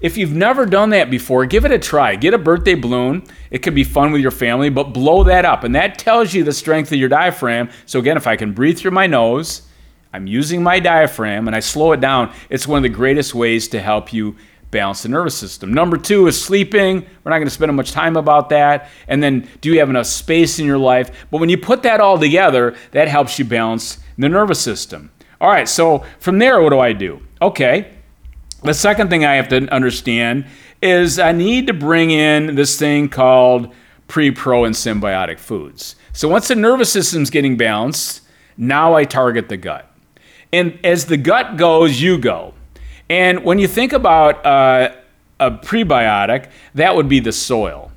If 0.00 0.16
you've 0.16 0.32
never 0.32 0.64
done 0.64 0.90
that 0.90 1.10
before, 1.10 1.44
give 1.46 1.64
it 1.64 1.72
a 1.72 1.78
try. 1.78 2.14
Get 2.14 2.32
a 2.32 2.38
birthday 2.38 2.76
balloon. 2.76 3.24
It 3.50 3.58
could 3.58 3.74
be 3.74 3.82
fun 3.82 4.12
with 4.12 4.20
your 4.20 4.30
family, 4.30 4.70
but 4.70 4.92
blow 4.92 5.24
that 5.24 5.44
up. 5.44 5.64
And 5.64 5.74
that 5.74 5.98
tells 5.98 6.32
you 6.32 6.44
the 6.44 6.52
strength 6.52 6.92
of 6.92 6.98
your 6.98 7.08
diaphragm. 7.08 7.70
So, 7.84 7.98
again, 7.98 8.16
if 8.16 8.28
I 8.28 8.36
can 8.36 8.52
breathe 8.52 8.78
through 8.78 8.92
my 8.92 9.08
nose, 9.08 9.62
I'm 10.12 10.28
using 10.28 10.62
my 10.62 10.78
diaphragm 10.78 11.48
and 11.48 11.56
I 11.56 11.60
slow 11.60 11.92
it 11.92 12.00
down, 12.00 12.32
it's 12.48 12.66
one 12.66 12.78
of 12.78 12.84
the 12.84 12.96
greatest 12.96 13.34
ways 13.34 13.66
to 13.68 13.80
help 13.80 14.12
you 14.12 14.36
balance 14.70 15.02
the 15.02 15.08
nervous 15.08 15.36
system. 15.36 15.74
Number 15.74 15.96
two 15.96 16.28
is 16.28 16.40
sleeping. 16.40 17.04
We're 17.24 17.30
not 17.30 17.38
going 17.38 17.48
to 17.48 17.50
spend 17.50 17.74
much 17.74 17.90
time 17.90 18.16
about 18.16 18.50
that. 18.50 18.90
And 19.08 19.20
then, 19.20 19.48
do 19.60 19.72
you 19.72 19.80
have 19.80 19.90
enough 19.90 20.06
space 20.06 20.60
in 20.60 20.66
your 20.66 20.78
life? 20.78 21.26
But 21.32 21.38
when 21.40 21.48
you 21.48 21.58
put 21.58 21.82
that 21.82 22.00
all 22.00 22.18
together, 22.18 22.76
that 22.92 23.08
helps 23.08 23.38
you 23.38 23.44
balance 23.44 23.98
the 24.16 24.28
nervous 24.28 24.60
system. 24.60 25.10
All 25.40 25.50
right, 25.50 25.68
so 25.68 26.04
from 26.20 26.38
there, 26.38 26.60
what 26.60 26.70
do 26.70 26.78
I 26.78 26.92
do? 26.92 27.20
Okay, 27.42 27.97
the 28.62 28.74
second 28.74 29.08
thing 29.10 29.24
I 29.24 29.34
have 29.34 29.48
to 29.48 29.72
understand 29.72 30.46
is 30.82 31.18
I 31.18 31.32
need 31.32 31.66
to 31.68 31.72
bring 31.72 32.10
in 32.10 32.54
this 32.54 32.78
thing 32.78 33.08
called 33.08 33.72
pre, 34.06 34.30
pro, 34.30 34.64
and 34.64 34.74
symbiotic 34.74 35.38
foods. 35.38 35.96
So 36.12 36.28
once 36.28 36.48
the 36.48 36.54
nervous 36.54 36.92
system's 36.92 37.30
getting 37.30 37.56
balanced, 37.56 38.22
now 38.56 38.94
I 38.94 39.04
target 39.04 39.48
the 39.48 39.56
gut. 39.56 39.90
And 40.52 40.78
as 40.84 41.06
the 41.06 41.16
gut 41.16 41.56
goes, 41.56 42.00
you 42.00 42.18
go. 42.18 42.54
And 43.08 43.44
when 43.44 43.58
you 43.58 43.68
think 43.68 43.92
about 43.92 44.44
uh, 44.44 44.94
a 45.38 45.50
prebiotic, 45.50 46.50
that 46.74 46.96
would 46.96 47.08
be 47.08 47.20
the 47.20 47.32
soil. 47.32 47.92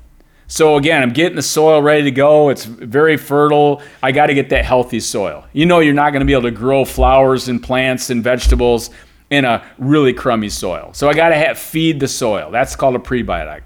So 0.46 0.76
again, 0.76 1.02
I'm 1.02 1.12
getting 1.12 1.36
the 1.36 1.42
soil 1.42 1.80
ready 1.80 2.04
to 2.04 2.10
go. 2.10 2.50
It's 2.50 2.66
very 2.66 3.16
fertile. 3.16 3.80
I 4.02 4.12
got 4.12 4.26
to 4.26 4.34
get 4.34 4.50
that 4.50 4.66
healthy 4.66 5.00
soil. 5.00 5.46
You 5.52 5.64
know, 5.64 5.80
you're 5.80 5.94
not 5.94 6.10
going 6.10 6.20
to 6.20 6.26
be 6.26 6.34
able 6.34 6.42
to 6.42 6.50
grow 6.50 6.84
flowers 6.84 7.48
and 7.48 7.62
plants 7.62 8.10
and 8.10 8.22
vegetables 8.22 8.90
in 9.32 9.46
a 9.46 9.64
really 9.78 10.12
crummy 10.12 10.50
soil. 10.50 10.90
So 10.92 11.08
I 11.08 11.14
got 11.14 11.30
to 11.30 11.54
feed 11.54 12.00
the 12.00 12.06
soil. 12.06 12.50
That's 12.50 12.76
called 12.76 12.96
a 12.96 12.98
prebiotic. 12.98 13.62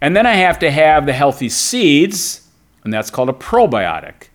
And 0.00 0.16
then 0.16 0.26
I 0.26 0.34
have 0.34 0.60
to 0.60 0.70
have 0.70 1.06
the 1.06 1.12
healthy 1.12 1.48
seeds, 1.48 2.48
and 2.84 2.94
that's 2.94 3.10
called 3.10 3.28
a 3.28 3.32
probiotic. 3.32 4.28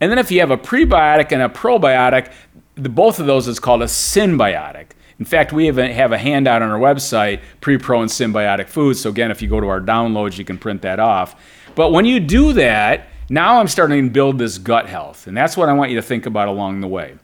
And 0.00 0.10
then 0.10 0.18
if 0.18 0.30
you 0.30 0.40
have 0.40 0.50
a 0.50 0.56
prebiotic 0.56 1.32
and 1.32 1.42
a 1.42 1.50
probiotic, 1.50 2.32
the, 2.76 2.88
both 2.88 3.20
of 3.20 3.26
those 3.26 3.46
is 3.46 3.60
called 3.60 3.82
a 3.82 3.86
symbiotic. 3.86 4.92
In 5.18 5.26
fact, 5.26 5.52
we 5.52 5.66
have 5.66 5.76
a, 5.76 5.92
have 5.92 6.12
a 6.12 6.18
handout 6.18 6.62
on 6.62 6.70
our 6.70 6.78
website, 6.78 7.42
pre-pro 7.60 8.00
and 8.00 8.10
symbiotic 8.10 8.68
foods. 8.68 9.00
So 9.00 9.10
again, 9.10 9.30
if 9.30 9.42
you 9.42 9.48
go 9.48 9.60
to 9.60 9.68
our 9.68 9.82
downloads, 9.82 10.38
you 10.38 10.46
can 10.46 10.56
print 10.56 10.80
that 10.82 10.98
off. 10.98 11.36
But 11.74 11.92
when 11.92 12.06
you 12.06 12.20
do 12.20 12.54
that, 12.54 13.08
now 13.28 13.60
I'm 13.60 13.68
starting 13.68 14.04
to 14.04 14.10
build 14.10 14.38
this 14.38 14.56
gut 14.56 14.86
health. 14.86 15.26
And 15.26 15.36
that's 15.36 15.58
what 15.58 15.68
I 15.68 15.74
want 15.74 15.90
you 15.90 15.96
to 15.96 16.02
think 16.02 16.24
about 16.24 16.48
along 16.48 16.80
the 16.80 16.88
way. 16.88 17.16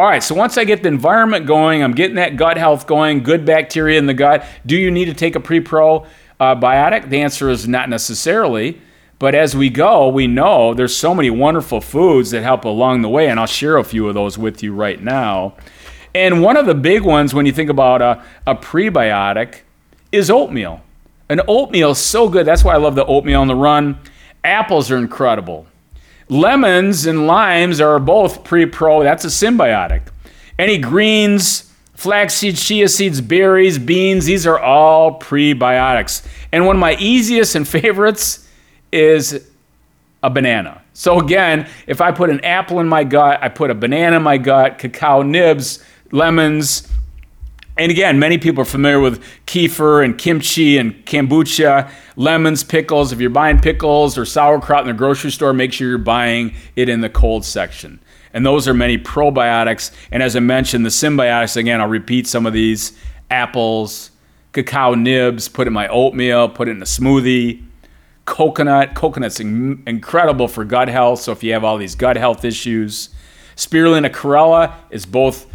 All 0.00 0.06
right, 0.06 0.22
so 0.22 0.34
once 0.34 0.56
I 0.56 0.64
get 0.64 0.82
the 0.82 0.88
environment 0.88 1.44
going, 1.44 1.82
I'm 1.82 1.92
getting 1.92 2.16
that 2.16 2.38
gut 2.38 2.56
health 2.56 2.86
going, 2.86 3.22
good 3.22 3.44
bacteria 3.44 3.98
in 3.98 4.06
the 4.06 4.14
gut. 4.14 4.46
Do 4.64 4.74
you 4.74 4.90
need 4.90 5.04
to 5.04 5.12
take 5.12 5.36
a 5.36 5.40
pre 5.40 5.60
pro 5.60 6.06
uh. 6.40 6.54
The 6.54 7.20
answer 7.20 7.50
is 7.50 7.68
not 7.68 7.90
necessarily. 7.90 8.80
But 9.18 9.34
as 9.34 9.54
we 9.54 9.68
go, 9.68 10.08
we 10.08 10.26
know 10.26 10.72
there's 10.72 10.96
so 10.96 11.14
many 11.14 11.28
wonderful 11.28 11.82
foods 11.82 12.30
that 12.30 12.42
help 12.42 12.64
along 12.64 13.02
the 13.02 13.10
way, 13.10 13.28
and 13.28 13.38
I'll 13.38 13.44
share 13.44 13.76
a 13.76 13.84
few 13.84 14.08
of 14.08 14.14
those 14.14 14.38
with 14.38 14.62
you 14.62 14.72
right 14.72 14.98
now. 15.02 15.54
And 16.14 16.40
one 16.40 16.56
of 16.56 16.64
the 16.64 16.74
big 16.74 17.02
ones 17.02 17.34
when 17.34 17.44
you 17.44 17.52
think 17.52 17.68
about 17.68 18.00
a, 18.00 18.24
a 18.46 18.54
prebiotic 18.54 19.56
is 20.12 20.30
oatmeal. 20.30 20.80
An 21.28 21.42
oatmeal 21.46 21.90
is 21.90 21.98
so 21.98 22.26
good. 22.30 22.46
That's 22.46 22.64
why 22.64 22.72
I 22.72 22.78
love 22.78 22.94
the 22.94 23.04
oatmeal 23.04 23.42
on 23.42 23.48
the 23.48 23.54
run. 23.54 23.98
Apples 24.44 24.90
are 24.90 24.96
incredible. 24.96 25.66
Lemons 26.30 27.06
and 27.06 27.26
limes 27.26 27.80
are 27.80 27.98
both 27.98 28.44
pre 28.44 28.64
pro. 28.64 29.02
That's 29.02 29.24
a 29.24 29.28
symbiotic. 29.28 30.02
Any 30.58 30.78
greens, 30.78 31.72
flaxseed, 31.94 32.56
chia 32.56 32.88
seeds, 32.88 33.20
berries, 33.20 33.78
beans, 33.78 34.26
these 34.26 34.46
are 34.46 34.58
all 34.58 35.18
prebiotics. 35.18 36.24
And 36.52 36.66
one 36.66 36.76
of 36.76 36.80
my 36.80 36.94
easiest 37.00 37.56
and 37.56 37.66
favorites 37.68 38.48
is 38.92 39.50
a 40.22 40.30
banana. 40.30 40.82
So 40.92 41.18
again, 41.18 41.68
if 41.88 42.00
I 42.00 42.12
put 42.12 42.30
an 42.30 42.44
apple 42.44 42.78
in 42.78 42.88
my 42.88 43.02
gut, 43.02 43.40
I 43.42 43.48
put 43.48 43.70
a 43.70 43.74
banana 43.74 44.18
in 44.18 44.22
my 44.22 44.38
gut, 44.38 44.78
cacao 44.78 45.22
nibs, 45.22 45.84
lemons, 46.12 46.86
and 47.76 47.90
again, 47.90 48.18
many 48.18 48.36
people 48.36 48.62
are 48.62 48.66
familiar 48.66 49.00
with 49.00 49.22
kefir 49.46 50.04
and 50.04 50.18
kimchi 50.18 50.76
and 50.76 51.06
kombucha, 51.06 51.90
lemons, 52.16 52.62
pickles. 52.62 53.12
If 53.12 53.20
you're 53.20 53.30
buying 53.30 53.58
pickles 53.58 54.18
or 54.18 54.24
sauerkraut 54.24 54.82
in 54.82 54.88
the 54.88 54.92
grocery 54.92 55.30
store, 55.30 55.52
make 55.52 55.72
sure 55.72 55.88
you're 55.88 55.98
buying 55.98 56.54
it 56.76 56.88
in 56.88 57.00
the 57.00 57.08
cold 57.08 57.44
section. 57.44 58.00
And 58.32 58.44
those 58.44 58.68
are 58.68 58.74
many 58.74 58.98
probiotics. 58.98 59.92
And 60.12 60.22
as 60.22 60.36
I 60.36 60.40
mentioned, 60.40 60.84
the 60.84 60.90
symbiotics, 60.90 61.56
again, 61.56 61.80
I'll 61.80 61.88
repeat 61.88 62.26
some 62.26 62.46
of 62.46 62.52
these 62.52 62.96
apples, 63.30 64.10
cacao 64.52 64.94
nibs, 64.94 65.48
put 65.48 65.66
in 65.66 65.72
my 65.72 65.88
oatmeal, 65.88 66.48
put 66.48 66.68
it 66.68 66.72
in 66.72 66.82
a 66.82 66.86
smoothie. 66.86 67.64
Coconut, 68.26 68.94
coconut's 68.94 69.40
in- 69.40 69.82
incredible 69.86 70.48
for 70.48 70.64
gut 70.64 70.88
health. 70.88 71.20
So 71.20 71.32
if 71.32 71.42
you 71.42 71.52
have 71.52 71.64
all 71.64 71.78
these 71.78 71.94
gut 71.94 72.16
health 72.16 72.44
issues, 72.44 73.08
spirulina 73.56 74.10
chlorella 74.10 74.74
is 74.90 75.06
both 75.06 75.46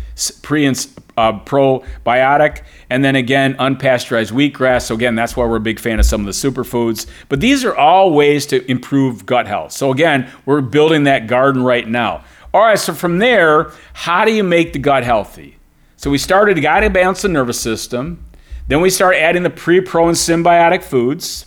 pre 0.42 0.66
and 0.66 0.76
uh, 1.18 1.40
probiotic, 1.40 2.64
and 2.90 3.04
then 3.04 3.16
again 3.16 3.56
unpasteurized 3.56 4.32
wheatgrass. 4.32 4.84
So 4.84 4.96
again, 4.96 5.16
that's 5.16 5.36
why 5.36 5.46
we're 5.46 5.58
a 5.58 5.62
big 5.62 5.80
fan 5.80 6.00
of 6.00 6.06
some 6.06 6.22
of 6.22 6.26
the 6.26 6.32
superfoods. 6.32 7.08
But 7.30 7.40
these 7.40 7.64
are 7.64 7.76
all 7.76 8.12
ways 8.14 8.46
to 8.48 8.70
improve 8.70 9.26
gut 9.26 9.48
health. 9.48 9.72
So 9.72 9.92
again, 9.92 10.30
we're 10.46 10.62
building 10.62 11.06
that 11.06 11.28
garden 11.28 11.64
right 11.64 11.88
now. 11.88 12.24
All 12.54 12.62
right, 12.62 12.80
so 12.80 12.94
from 12.94 13.20
there, 13.20 13.72
how 13.94 14.24
do 14.24 14.32
you 14.32 14.44
make 14.44 14.74
the 14.74 14.80
gut 14.80 15.04
healthy? 15.04 15.58
So 15.98 16.10
we 16.10 16.18
started, 16.18 16.62
got 16.62 16.82
to 16.82 16.90
balance 16.90 17.22
the 17.22 17.30
nervous 17.30 17.60
system. 17.60 18.24
Then 18.68 18.82
we 18.82 18.90
start 18.90 19.16
adding 19.16 19.44
the 19.44 19.50
pre, 19.50 19.82
pro, 19.82 20.08
and 20.08 20.18
symbiotic 20.18 20.84
foods. 20.84 21.46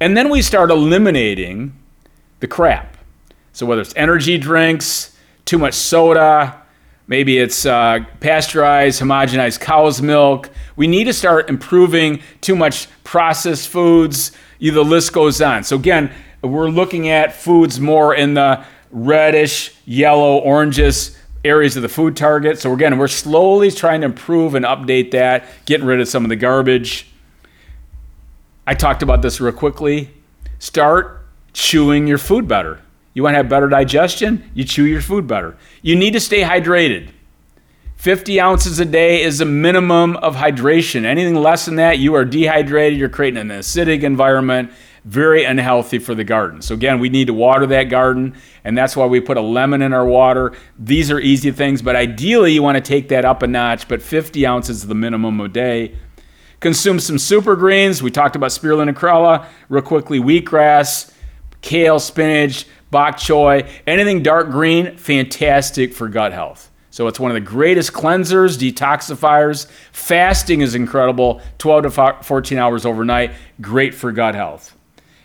And 0.00 0.16
then 0.16 0.28
we 0.28 0.42
start 0.42 0.70
eliminating 0.70 1.76
the 2.40 2.46
crap. 2.46 2.96
So 3.52 3.66
whether 3.66 3.80
it's 3.80 3.94
energy 3.96 4.38
drinks, 4.38 5.16
too 5.46 5.58
much 5.58 5.74
soda, 5.74 6.62
Maybe 7.08 7.38
it's 7.38 7.64
uh, 7.64 8.00
pasteurized, 8.20 9.00
homogenized 9.00 9.60
cow's 9.60 10.02
milk. 10.02 10.50
We 10.74 10.88
need 10.88 11.04
to 11.04 11.12
start 11.12 11.48
improving 11.48 12.20
too 12.40 12.56
much 12.56 12.88
processed 13.04 13.68
foods. 13.68 14.32
The 14.58 14.72
list 14.82 15.12
goes 15.12 15.40
on. 15.40 15.62
So, 15.62 15.76
again, 15.76 16.10
we're 16.42 16.68
looking 16.68 17.08
at 17.08 17.34
foods 17.34 17.78
more 17.78 18.14
in 18.14 18.34
the 18.34 18.64
reddish, 18.90 19.74
yellow, 19.84 20.38
oranges 20.38 21.16
areas 21.44 21.76
of 21.76 21.82
the 21.82 21.88
food 21.88 22.16
target. 22.16 22.58
So, 22.58 22.72
again, 22.72 22.98
we're 22.98 23.06
slowly 23.08 23.70
trying 23.70 24.00
to 24.00 24.06
improve 24.06 24.54
and 24.54 24.64
update 24.64 25.12
that, 25.12 25.44
getting 25.64 25.86
rid 25.86 26.00
of 26.00 26.08
some 26.08 26.24
of 26.24 26.28
the 26.28 26.36
garbage. 26.36 27.08
I 28.66 28.74
talked 28.74 29.02
about 29.02 29.22
this 29.22 29.40
real 29.40 29.52
quickly. 29.52 30.10
Start 30.58 31.24
chewing 31.52 32.08
your 32.08 32.18
food 32.18 32.48
better. 32.48 32.80
You 33.16 33.22
want 33.22 33.32
to 33.32 33.38
have 33.38 33.48
better 33.48 33.66
digestion? 33.66 34.50
You 34.52 34.64
chew 34.64 34.84
your 34.84 35.00
food 35.00 35.26
better. 35.26 35.56
You 35.80 35.96
need 35.96 36.12
to 36.12 36.20
stay 36.20 36.42
hydrated. 36.42 37.08
50 37.94 38.38
ounces 38.42 38.78
a 38.78 38.84
day 38.84 39.22
is 39.22 39.40
a 39.40 39.46
minimum 39.46 40.16
of 40.18 40.36
hydration. 40.36 41.06
Anything 41.06 41.34
less 41.34 41.64
than 41.64 41.76
that, 41.76 41.98
you 41.98 42.12
are 42.12 42.26
dehydrated. 42.26 42.98
You're 42.98 43.08
creating 43.08 43.38
an 43.38 43.48
acidic 43.48 44.02
environment, 44.02 44.70
very 45.06 45.44
unhealthy 45.44 45.98
for 45.98 46.14
the 46.14 46.24
garden. 46.24 46.60
So, 46.60 46.74
again, 46.74 47.00
we 47.00 47.08
need 47.08 47.28
to 47.28 47.32
water 47.32 47.64
that 47.68 47.84
garden, 47.84 48.34
and 48.64 48.76
that's 48.76 48.94
why 48.94 49.06
we 49.06 49.20
put 49.20 49.38
a 49.38 49.40
lemon 49.40 49.80
in 49.80 49.94
our 49.94 50.04
water. 50.04 50.52
These 50.78 51.10
are 51.10 51.18
easy 51.18 51.50
things, 51.52 51.80
but 51.80 51.96
ideally, 51.96 52.52
you 52.52 52.62
want 52.62 52.76
to 52.76 52.82
take 52.82 53.08
that 53.08 53.24
up 53.24 53.42
a 53.42 53.46
notch, 53.46 53.88
but 53.88 54.02
50 54.02 54.46
ounces 54.46 54.82
is 54.82 54.88
the 54.88 54.94
minimum 54.94 55.40
a 55.40 55.48
day. 55.48 55.96
Consume 56.60 57.00
some 57.00 57.18
super 57.18 57.56
greens. 57.56 58.02
We 58.02 58.10
talked 58.10 58.36
about 58.36 58.50
spirulina 58.50 58.92
chlorella. 58.92 59.46
Real 59.70 59.82
quickly, 59.82 60.20
wheatgrass, 60.20 61.14
kale, 61.62 61.98
spinach 61.98 62.66
bok 62.96 63.18
choy, 63.18 63.68
anything 63.86 64.22
dark 64.22 64.48
green, 64.50 64.96
fantastic 64.96 65.92
for 65.92 66.08
gut 66.08 66.32
health. 66.32 66.70
So 66.88 67.08
it's 67.08 67.20
one 67.20 67.30
of 67.30 67.34
the 67.34 67.42
greatest 67.42 67.92
cleansers, 67.92 68.56
detoxifiers. 68.56 69.66
Fasting 69.92 70.62
is 70.62 70.74
incredible, 70.74 71.42
12 71.58 71.92
to 71.92 72.22
14 72.22 72.56
hours 72.56 72.86
overnight, 72.86 73.32
great 73.60 73.94
for 73.94 74.12
gut 74.12 74.34
health. 74.34 74.74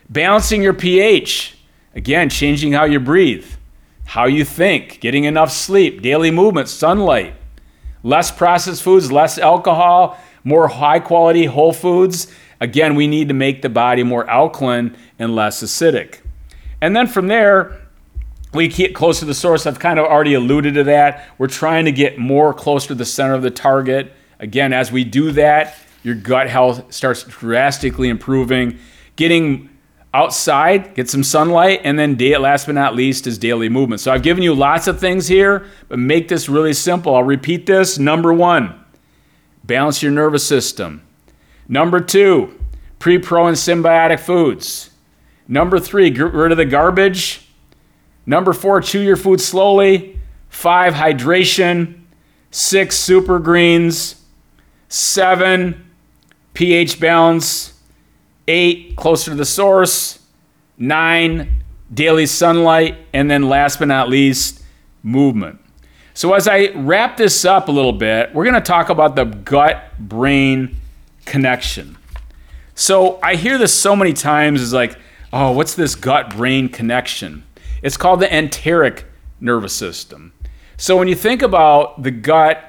Balancing 0.09 0.61
your 0.61 0.73
pH, 0.73 1.59
again, 1.95 2.27
changing 2.27 2.73
how 2.73 2.83
you 2.83 2.99
breathe, 2.99 3.49
how 4.03 4.25
you 4.25 4.43
think, 4.43 4.99
getting 4.99 5.23
enough 5.23 5.49
sleep, 5.49 6.01
daily 6.01 6.29
movement, 6.29 6.67
sunlight, 6.67 7.35
less 8.03 8.31
processed 8.31 8.83
foods, 8.83 9.13
less 9.13 9.37
alcohol, 9.37 10.19
more 10.43 10.67
high 10.67 10.99
quality 10.99 11.45
whole 11.45 11.71
foods. 11.71 12.27
Again, 12.59 12.95
we 12.95 13.07
need 13.07 13.29
to 13.29 13.33
make 13.33 13.61
the 13.61 13.69
body 13.69 14.03
more 14.03 14.29
alkaline 14.29 14.97
and 15.17 15.33
less 15.37 15.63
acidic. 15.63 16.17
And 16.81 16.95
then 16.95 17.07
from 17.07 17.27
there, 17.27 17.79
we 18.53 18.67
get 18.67 18.93
close 18.93 19.19
to 19.19 19.25
the 19.25 19.33
source. 19.33 19.65
I've 19.65 19.79
kind 19.79 19.99
of 19.99 20.05
already 20.05 20.33
alluded 20.33 20.73
to 20.73 20.83
that. 20.85 21.29
We're 21.37 21.47
trying 21.47 21.85
to 21.85 21.91
get 21.91 22.17
more 22.17 22.53
close 22.53 22.87
to 22.87 22.95
the 22.95 23.05
center 23.05 23.33
of 23.33 23.43
the 23.43 23.51
target. 23.51 24.13
Again, 24.39 24.73
as 24.73 24.91
we 24.91 25.03
do 25.03 25.31
that, 25.33 25.77
your 26.03 26.15
gut 26.15 26.49
health 26.49 26.91
starts 26.93 27.23
drastically 27.23 28.09
improving. 28.09 28.79
Getting 29.15 29.69
outside, 30.13 30.95
get 30.95 31.09
some 31.09 31.23
sunlight, 31.23 31.81
and 31.83 31.97
then 31.97 32.15
day, 32.15 32.35
last 32.37 32.65
but 32.65 32.75
not 32.75 32.95
least 32.95 33.27
is 33.27 33.37
daily 33.37 33.69
movement. 33.69 34.01
So 34.01 34.11
I've 34.11 34.23
given 34.23 34.43
you 34.43 34.53
lots 34.53 34.87
of 34.87 34.99
things 34.99 35.27
here, 35.27 35.67
but 35.87 35.99
make 35.99 36.27
this 36.27 36.49
really 36.49 36.73
simple. 36.73 37.15
I'll 37.15 37.23
repeat 37.23 37.65
this. 37.65 37.97
Number 37.97 38.33
one, 38.33 38.83
balance 39.63 40.03
your 40.03 40.11
nervous 40.11 40.45
system. 40.45 41.01
Number 41.69 42.01
two, 42.01 42.59
pre, 42.99 43.17
pro, 43.17 43.47
and 43.47 43.55
symbiotic 43.55 44.19
foods. 44.19 44.90
Number 45.51 45.81
three, 45.81 46.09
get 46.11 46.31
rid 46.31 46.53
of 46.53 46.57
the 46.57 46.63
garbage. 46.63 47.45
Number 48.25 48.53
four, 48.53 48.79
chew 48.79 49.01
your 49.01 49.17
food 49.17 49.41
slowly. 49.41 50.17
Five, 50.47 50.93
hydration. 50.93 52.03
Six, 52.51 52.95
super 52.95 53.37
greens. 53.37 54.23
Seven, 54.87 55.91
pH 56.53 57.01
balance. 57.01 57.73
Eight, 58.47 58.95
closer 58.95 59.31
to 59.31 59.35
the 59.35 59.43
source. 59.43 60.19
Nine, 60.77 61.61
daily 61.93 62.27
sunlight. 62.27 62.95
And 63.11 63.29
then 63.29 63.49
last 63.49 63.79
but 63.79 63.89
not 63.89 64.07
least, 64.07 64.63
movement. 65.03 65.59
So, 66.13 66.33
as 66.33 66.47
I 66.47 66.69
wrap 66.75 67.17
this 67.17 67.43
up 67.43 67.67
a 67.67 67.73
little 67.73 67.91
bit, 67.91 68.33
we're 68.33 68.45
going 68.45 68.53
to 68.53 68.61
talk 68.61 68.87
about 68.87 69.17
the 69.17 69.25
gut 69.25 69.83
brain 69.99 70.77
connection. 71.25 71.97
So, 72.73 73.19
I 73.21 73.35
hear 73.35 73.57
this 73.57 73.73
so 73.73 73.97
many 73.97 74.13
times 74.13 74.61
is 74.61 74.71
like, 74.71 74.97
oh, 75.33 75.51
what's 75.51 75.75
this 75.75 75.95
gut 75.95 76.35
brain 76.35 76.69
connection? 76.69 77.43
It's 77.81 77.97
called 77.97 78.19
the 78.19 78.33
enteric 78.33 79.05
nervous 79.39 79.73
system. 79.73 80.33
So, 80.77 80.97
when 80.97 81.07
you 81.07 81.15
think 81.15 81.41
about 81.41 82.01
the 82.03 82.11
gut 82.11 82.63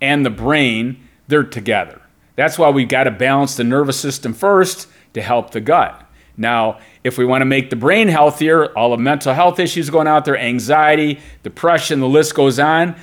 and 0.00 0.24
the 0.24 0.30
brain, 0.30 1.08
they're 1.28 1.42
together. 1.42 2.00
That's 2.36 2.58
why 2.58 2.70
we've 2.70 2.88
got 2.88 3.04
to 3.04 3.10
balance 3.10 3.56
the 3.56 3.64
nervous 3.64 3.98
system 3.98 4.34
first 4.34 4.88
to 5.14 5.22
help 5.22 5.50
the 5.50 5.60
gut. 5.60 6.02
Now, 6.36 6.78
if 7.02 7.16
we 7.16 7.24
want 7.24 7.40
to 7.40 7.46
make 7.46 7.70
the 7.70 7.76
brain 7.76 8.08
healthier, 8.08 8.76
all 8.76 8.90
the 8.90 8.98
mental 8.98 9.32
health 9.32 9.58
issues 9.58 9.88
going 9.88 10.06
out 10.06 10.24
there, 10.24 10.36
anxiety, 10.36 11.20
depression, 11.42 12.00
the 12.00 12.08
list 12.08 12.34
goes 12.34 12.58
on. 12.58 12.94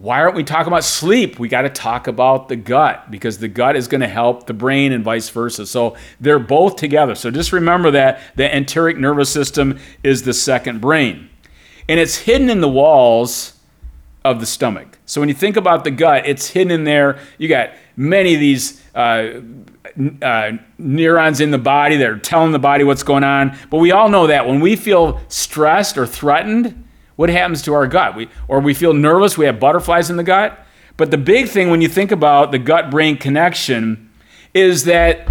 Why 0.00 0.20
aren't 0.20 0.34
we 0.34 0.44
talking 0.44 0.68
about 0.68 0.84
sleep? 0.84 1.38
We 1.38 1.48
got 1.48 1.62
to 1.62 1.68
talk 1.68 2.06
about 2.06 2.48
the 2.48 2.56
gut 2.56 3.10
because 3.10 3.36
the 3.36 3.48
gut 3.48 3.76
is 3.76 3.86
going 3.86 4.00
to 4.00 4.08
help 4.08 4.46
the 4.46 4.54
brain 4.54 4.92
and 4.92 5.04
vice 5.04 5.28
versa. 5.28 5.66
So 5.66 5.94
they're 6.18 6.38
both 6.38 6.76
together. 6.76 7.14
So 7.14 7.30
just 7.30 7.52
remember 7.52 7.90
that 7.90 8.22
the 8.34 8.44
enteric 8.56 8.96
nervous 8.96 9.28
system 9.28 9.78
is 10.02 10.22
the 10.22 10.32
second 10.32 10.80
brain. 10.80 11.28
And 11.86 12.00
it's 12.00 12.16
hidden 12.16 12.48
in 12.48 12.62
the 12.62 12.68
walls 12.68 13.60
of 14.24 14.40
the 14.40 14.46
stomach. 14.46 14.98
So 15.04 15.20
when 15.20 15.28
you 15.28 15.34
think 15.34 15.58
about 15.58 15.84
the 15.84 15.90
gut, 15.90 16.26
it's 16.26 16.48
hidden 16.48 16.70
in 16.70 16.84
there. 16.84 17.18
You 17.36 17.48
got 17.48 17.72
many 17.94 18.32
of 18.32 18.40
these 18.40 18.82
uh, 18.94 19.42
uh, 20.22 20.52
neurons 20.78 21.42
in 21.42 21.50
the 21.50 21.58
body 21.58 21.98
that 21.98 22.08
are 22.08 22.18
telling 22.18 22.52
the 22.52 22.58
body 22.58 22.84
what's 22.84 23.02
going 23.02 23.24
on. 23.24 23.54
But 23.68 23.78
we 23.78 23.92
all 23.92 24.08
know 24.08 24.28
that 24.28 24.46
when 24.46 24.60
we 24.60 24.76
feel 24.76 25.20
stressed 25.28 25.98
or 25.98 26.06
threatened, 26.06 26.86
what 27.20 27.28
happens 27.28 27.60
to 27.60 27.74
our 27.74 27.86
gut? 27.86 28.16
We, 28.16 28.30
or 28.48 28.60
we 28.60 28.72
feel 28.72 28.94
nervous, 28.94 29.36
we 29.36 29.44
have 29.44 29.60
butterflies 29.60 30.08
in 30.08 30.16
the 30.16 30.22
gut. 30.22 30.58
But 30.96 31.10
the 31.10 31.18
big 31.18 31.50
thing 31.50 31.68
when 31.68 31.82
you 31.82 31.88
think 31.88 32.12
about 32.12 32.50
the 32.50 32.58
gut 32.58 32.90
brain 32.90 33.18
connection 33.18 34.10
is 34.54 34.84
that 34.84 35.28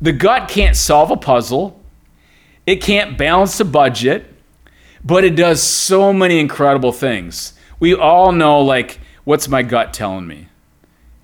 the 0.00 0.10
gut 0.10 0.48
can't 0.48 0.74
solve 0.74 1.12
a 1.12 1.16
puzzle, 1.16 1.80
it 2.66 2.82
can't 2.82 3.16
balance 3.16 3.60
a 3.60 3.64
budget, 3.64 4.26
but 5.04 5.22
it 5.22 5.36
does 5.36 5.62
so 5.62 6.12
many 6.12 6.40
incredible 6.40 6.90
things. 6.90 7.52
We 7.78 7.94
all 7.94 8.32
know, 8.32 8.58
like, 8.58 8.98
what's 9.22 9.46
my 9.46 9.62
gut 9.62 9.94
telling 9.94 10.26
me? 10.26 10.48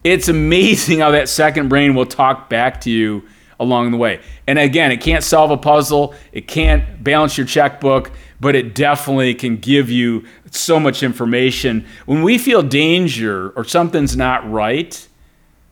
It's 0.04 0.28
amazing 0.28 1.00
how 1.00 1.10
that 1.10 1.28
second 1.28 1.68
brain 1.68 1.96
will 1.96 2.06
talk 2.06 2.48
back 2.48 2.80
to 2.82 2.92
you 2.92 3.24
along 3.58 3.90
the 3.90 3.96
way. 3.96 4.20
And 4.46 4.58
again, 4.58 4.92
it 4.92 5.00
can't 5.00 5.24
solve 5.24 5.50
a 5.50 5.56
puzzle, 5.56 6.14
it 6.32 6.46
can't 6.46 7.02
balance 7.02 7.36
your 7.38 7.46
checkbook, 7.46 8.12
but 8.40 8.54
it 8.54 8.74
definitely 8.74 9.34
can 9.34 9.56
give 9.56 9.90
you 9.90 10.24
so 10.50 10.78
much 10.78 11.02
information. 11.02 11.86
When 12.04 12.22
we 12.22 12.38
feel 12.38 12.62
danger 12.62 13.50
or 13.50 13.64
something's 13.64 14.16
not 14.16 14.50
right, 14.50 15.06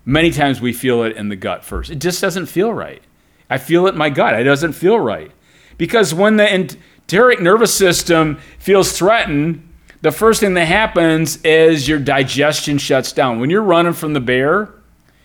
many 0.04 0.30
times 0.30 0.60
we 0.60 0.72
feel 0.72 1.02
it 1.02 1.16
in 1.16 1.28
the 1.28 1.36
gut 1.36 1.64
first. 1.64 1.90
It 1.90 2.00
just 2.00 2.20
doesn't 2.20 2.46
feel 2.46 2.72
right. 2.72 3.02
I 3.50 3.58
feel 3.58 3.86
it 3.86 3.90
in 3.90 3.98
my 3.98 4.10
gut. 4.10 4.38
It 4.38 4.44
doesn't 4.44 4.72
feel 4.72 4.98
right. 4.98 5.30
Because 5.76 6.14
when 6.14 6.36
the 6.36 6.52
enteric 6.52 7.40
nervous 7.40 7.74
system 7.74 8.38
feels 8.58 8.96
threatened, 8.96 9.68
the 10.00 10.12
first 10.12 10.40
thing 10.40 10.54
that 10.54 10.66
happens 10.66 11.36
is 11.44 11.88
your 11.88 11.98
digestion 11.98 12.78
shuts 12.78 13.12
down. 13.12 13.40
When 13.40 13.50
you're 13.50 13.62
running 13.62 13.94
from 13.94 14.12
the 14.12 14.20
bear, 14.20 14.70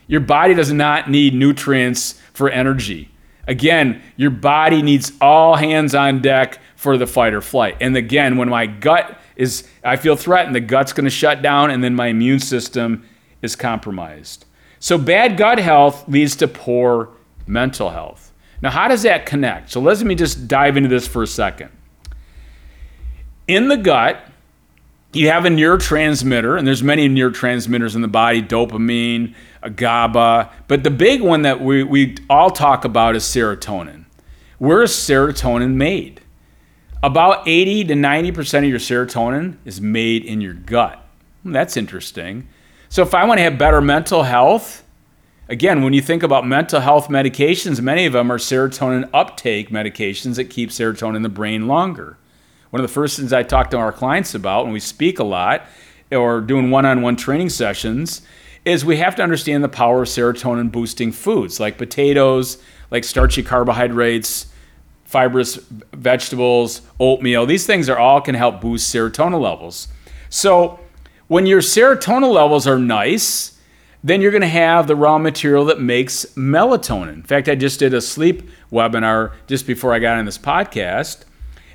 your 0.10 0.22
body 0.22 0.56
does 0.56 0.74
not 0.74 1.10
need 1.10 1.36
nutrients 1.36 2.20
for 2.34 2.50
energy. 2.50 3.10
Again, 3.48 4.02
your 4.18 4.32
body 4.32 4.82
needs 4.82 5.14
all 5.22 5.56
hands 5.56 5.94
on 5.94 6.22
deck 6.22 6.60
for 6.76 6.98
the 6.98 7.06
fight 7.08 7.34
or 7.34 7.42
flight. 7.42 7.78
And 7.80 7.96
again, 7.96 8.36
when 8.36 8.50
my 8.50 8.66
gut 8.66 9.20
is, 9.36 9.68
I 9.84 9.98
feel 9.98 10.16
threatened, 10.16 10.56
the 10.56 10.62
gut's 10.62 10.94
to 10.94 11.10
shut 11.10 11.44
down 11.44 11.70
and 11.70 11.84
then 11.84 11.96
my 11.96 12.08
immune 12.08 12.40
system 12.40 13.08
is 13.44 13.56
compromised. 13.56 14.46
So 14.80 14.98
bad 14.98 15.38
gut 15.38 15.60
health 15.60 16.08
leads 16.10 16.36
to 16.38 16.48
poor 16.48 17.10
mental 17.46 17.92
health. 17.92 18.34
Now, 18.64 18.72
how 18.72 18.88
does 18.88 19.04
that 19.04 19.28
connect? 19.28 19.70
So 19.70 19.80
let 19.80 20.02
me 20.02 20.16
just 20.16 20.48
dive 20.48 20.76
into 20.76 20.90
this 20.90 21.08
for 21.08 21.22
a 21.22 21.28
second. 21.28 21.70
In 23.48 23.68
the 23.68 23.78
gut, 23.78 24.29
you 25.14 25.30
have 25.30 25.46
a 25.46 25.50
neurotransmitter, 25.50 26.58
and 26.58 26.68
there's 26.68 26.84
many 26.84 27.10
neurotransmitters 27.10 27.96
in 27.96 28.02
the 28.02 28.08
body, 28.08 28.42
dopamine, 28.42 29.34
GABA, 29.76 30.52
but 30.68 30.84
the 30.84 30.92
big 30.92 31.22
one 31.22 31.42
that 31.42 31.62
we, 31.62 31.84
we 31.84 32.16
all 32.30 32.52
talk 32.52 32.86
about 32.86 33.16
is 33.16 33.24
serotonin. 33.24 34.06
Where 34.60 34.84
is 34.84 34.92
serotonin 34.92 35.74
made? 35.74 36.22
About 37.02 37.48
80 37.48 37.86
to 37.86 37.94
90% 37.94 38.58
of 38.60 38.64
your 38.66 38.80
serotonin 38.80 39.58
is 39.66 39.82
made 39.82 40.26
in 40.26 40.42
your 40.42 40.54
gut. 40.54 41.04
That's 41.44 41.78
interesting. 41.78 42.48
So 42.90 43.02
if 43.02 43.14
I 43.14 43.26
want 43.26 43.38
to 43.40 43.44
have 43.44 43.58
better 43.58 43.82
mental 43.82 44.24
health, 44.24 44.84
again, 45.48 45.82
when 45.84 45.94
you 45.94 46.02
think 46.02 46.24
about 46.24 46.46
mental 46.46 46.82
health 46.82 47.08
medications, 47.08 47.82
many 47.82 48.06
of 48.06 48.14
them 48.14 48.32
are 48.32 48.38
serotonin 48.38 49.10
uptake 49.14 49.70
medications 49.70 50.36
that 50.36 50.46
keep 50.46 50.70
serotonin 50.70 51.16
in 51.16 51.22
the 51.22 51.30
brain 51.30 51.68
longer. 51.68 52.18
One 52.70 52.84
of 52.84 52.88
the 52.88 52.94
first 52.94 53.18
things 53.18 53.34
I 53.34 53.44
talk 53.44 53.72
to 53.72 53.78
our 53.78 53.92
clients 53.92 54.36
about 54.36 54.66
when 54.66 54.74
we 54.74 54.80
speak 54.80 55.18
a 55.18 55.24
lot 55.24 55.66
or 56.12 56.40
doing 56.42 56.70
one 56.70 56.86
on 56.86 57.02
one 57.02 57.16
training 57.16 57.50
sessions 57.50 58.22
is 58.64 58.86
we 58.86 58.98
have 58.98 59.16
to 59.16 59.24
understand 59.24 59.64
the 59.64 59.70
power 59.70 60.04
of 60.04 60.08
serotonin 60.08 60.72
boosting 60.72 61.12
foods 61.12 61.60
like 61.60 61.78
potatoes, 61.78 62.62
like 62.92 63.04
starchy 63.04 63.42
carbohydrates, 63.42 64.48
fibrous 65.04 65.56
vegetables, 65.94 66.82
oatmeal. 67.00 67.48
These 67.48 67.66
things 67.66 67.90
are 67.90 67.98
all 67.98 68.22
can 68.22 68.36
help 68.36 68.62
boost 68.62 68.94
serotonin 68.94 69.42
levels. 69.42 69.88
So 70.30 70.80
when 71.28 71.48
your 71.48 71.62
serotonin 71.62 72.32
levels 72.32 72.68
are 72.68 72.78
nice, 72.78 73.58
then 74.04 74.22
you're 74.22 74.32
going 74.32 74.42
to 74.42 74.48
have 74.48 74.86
the 74.86 74.96
raw 74.96 75.18
material 75.18 75.66
that 75.66 75.82
makes 75.82 76.26
melatonin. 76.36 77.14
In 77.14 77.24
fact, 77.24 77.50
I 77.50 77.56
just 77.56 77.80
did 77.80 77.96
a 77.96 78.02
sleep 78.02 78.48
webinar 78.72 79.34
just 79.48 79.66
before 79.66 79.94
I 79.94 80.00
got 80.00 80.18
on 80.20 80.26
this 80.26 80.38
podcast 80.38 81.26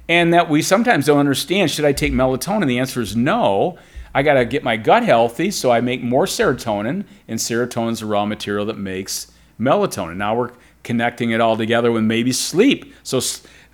and 0.08 0.32
that 0.34 0.50
we 0.50 0.62
sometimes 0.62 1.06
don't 1.06 1.18
understand 1.18 1.70
should 1.70 1.84
I 1.84 1.92
take 1.92 2.12
melatonin? 2.12 2.66
The 2.66 2.78
answer 2.78 3.00
is 3.00 3.16
no. 3.16 3.78
I 4.14 4.22
got 4.22 4.34
to 4.34 4.44
get 4.44 4.62
my 4.62 4.76
gut 4.76 5.02
healthy 5.02 5.50
so 5.50 5.72
I 5.72 5.80
make 5.80 6.02
more 6.02 6.26
serotonin, 6.26 7.04
and 7.26 7.40
serotonin 7.40 7.92
is 7.92 8.00
the 8.00 8.06
raw 8.06 8.24
material 8.24 8.66
that 8.66 8.78
makes 8.78 9.32
melatonin. 9.58 10.16
Now 10.16 10.36
we're 10.36 10.52
connecting 10.84 11.30
it 11.30 11.40
all 11.40 11.56
together 11.56 11.90
with 11.90 12.04
maybe 12.04 12.30
sleep. 12.30 12.94
So, 13.02 13.18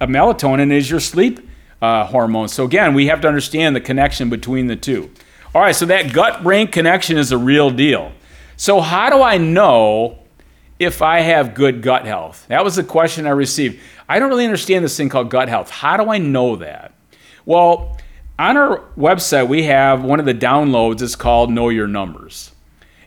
melatonin 0.00 0.72
is 0.72 0.90
your 0.90 1.00
sleep 1.00 1.46
uh, 1.82 2.06
hormone. 2.06 2.48
So, 2.48 2.64
again, 2.64 2.94
we 2.94 3.08
have 3.08 3.20
to 3.22 3.28
understand 3.28 3.76
the 3.76 3.80
connection 3.80 4.30
between 4.30 4.66
the 4.66 4.76
two. 4.76 5.10
All 5.54 5.60
right, 5.60 5.74
so 5.74 5.84
that 5.86 6.12
gut 6.12 6.42
brain 6.42 6.68
connection 6.68 7.18
is 7.18 7.32
a 7.32 7.38
real 7.38 7.70
deal. 7.70 8.12
So, 8.56 8.80
how 8.80 9.10
do 9.10 9.22
I 9.22 9.36
know 9.36 10.18
if 10.78 11.02
I 11.02 11.20
have 11.20 11.54
good 11.54 11.82
gut 11.82 12.06
health? 12.06 12.46
That 12.48 12.64
was 12.64 12.76
the 12.76 12.84
question 12.84 13.26
I 13.26 13.30
received. 13.30 13.80
I 14.10 14.18
don't 14.18 14.28
really 14.28 14.44
understand 14.44 14.84
this 14.84 14.96
thing 14.96 15.08
called 15.08 15.30
gut 15.30 15.48
health. 15.48 15.70
How 15.70 15.96
do 15.96 16.10
I 16.10 16.18
know 16.18 16.56
that? 16.56 16.94
Well, 17.46 17.96
on 18.40 18.56
our 18.56 18.80
website, 18.98 19.46
we 19.46 19.62
have 19.62 20.02
one 20.02 20.18
of 20.18 20.26
the 20.26 20.34
downloads 20.34 21.00
is 21.00 21.14
called 21.14 21.48
Know 21.48 21.68
Your 21.68 21.86
Numbers. 21.86 22.50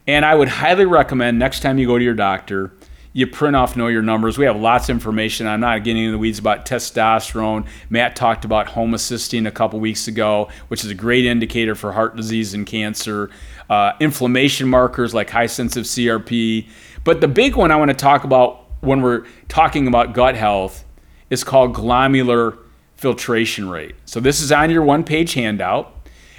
And 0.08 0.24
I 0.24 0.34
would 0.34 0.48
highly 0.48 0.86
recommend 0.86 1.38
next 1.38 1.60
time 1.60 1.78
you 1.78 1.88
go 1.88 1.98
to 1.98 2.04
your 2.04 2.14
doctor, 2.14 2.72
you 3.12 3.28
print 3.28 3.54
off 3.54 3.76
Know 3.76 3.88
Your 3.88 4.02
Numbers. 4.02 4.38
We 4.38 4.46
have 4.46 4.56
lots 4.56 4.88
of 4.88 4.96
information. 4.96 5.46
I'm 5.46 5.60
not 5.60 5.84
getting 5.84 6.04
into 6.04 6.14
the 6.14 6.18
weeds 6.18 6.40
about 6.40 6.66
testosterone. 6.66 7.68
Matt 7.90 8.16
talked 8.16 8.46
about 8.46 8.68
homocysteine 8.68 9.46
a 9.46 9.52
couple 9.52 9.82
weeks 9.82 10.08
ago, 10.08 10.48
which 10.70 10.86
is 10.86 10.90
a 10.90 10.96
great 10.96 11.26
indicator 11.26 11.76
for 11.76 11.92
heart 11.92 12.16
disease 12.16 12.54
and 12.54 12.66
cancer. 12.66 13.30
Uh, 13.70 13.92
inflammation 14.00 14.70
markers 14.70 15.14
like 15.14 15.30
high 15.30 15.48
sensitive 15.48 15.84
CRP. 15.84 16.70
But 17.04 17.20
the 17.20 17.28
big 17.28 17.58
one 17.58 17.72
I 17.72 17.76
want 17.76 17.90
to 17.90 17.98
talk 17.98 18.24
about 18.24 18.70
when 18.80 19.02
we're 19.02 19.26
talking 19.50 19.88
about 19.88 20.14
gut 20.14 20.36
health 20.36 20.86
is 21.34 21.44
called 21.44 21.74
glomerular 21.74 22.58
filtration 22.96 23.68
rate. 23.68 23.96
So 24.06 24.20
this 24.20 24.40
is 24.40 24.52
on 24.52 24.70
your 24.70 24.84
one 24.84 25.04
page 25.04 25.34
handout. 25.34 25.94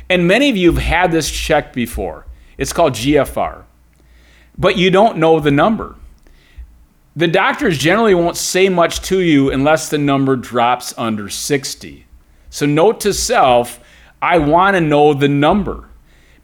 And 0.09 0.27
many 0.27 0.49
of 0.49 0.57
you 0.57 0.73
have 0.73 0.83
had 0.83 1.13
this 1.13 1.31
checked 1.31 1.75
before. 1.75 2.27
It's 2.57 2.73
called 2.73 2.95
GFR. 2.95 3.65
But 4.57 4.79
you 4.79 4.91
don't 4.91 5.19
know 5.19 5.41
the 5.41 5.51
number. 5.51 5.97
The 7.17 7.29
doctors 7.29 7.79
generally 7.79 8.15
won't 8.15 8.37
say 8.37 8.69
much 8.69 9.01
to 9.03 9.21
you 9.21 9.51
unless 9.51 9.89
the 9.89 9.99
number 9.99 10.37
drops 10.37 10.95
under 10.97 11.29
60. 11.29 12.07
So, 12.51 12.67
note 12.67 13.01
to 13.01 13.13
self, 13.13 13.81
I 14.23 14.39
want 14.39 14.75
to 14.77 14.81
know 14.81 15.15
the 15.15 15.29
number. 15.29 15.89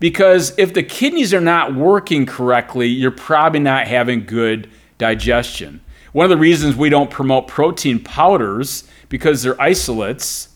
Because 0.01 0.55
if 0.59 0.73
the 0.73 0.83
kidneys 0.83 1.35
are 1.35 1.41
not 1.41 1.75
working 1.75 2.25
correctly, 2.25 2.89
you're 2.89 3.11
probably 3.11 3.61
not 3.61 3.87
having 3.87 4.25
good 4.25 4.71
digestion. 4.99 5.81
One 6.13 6.25
of 6.25 6.31
the 6.31 6.37
reasons 6.37 6.77
we 6.77 6.89
don't 6.89 7.11
promote 7.11 7.47
protein 7.47 8.03
powders, 8.03 8.89
because 9.09 9.43
they're 9.43 9.61
isolates, 9.61 10.49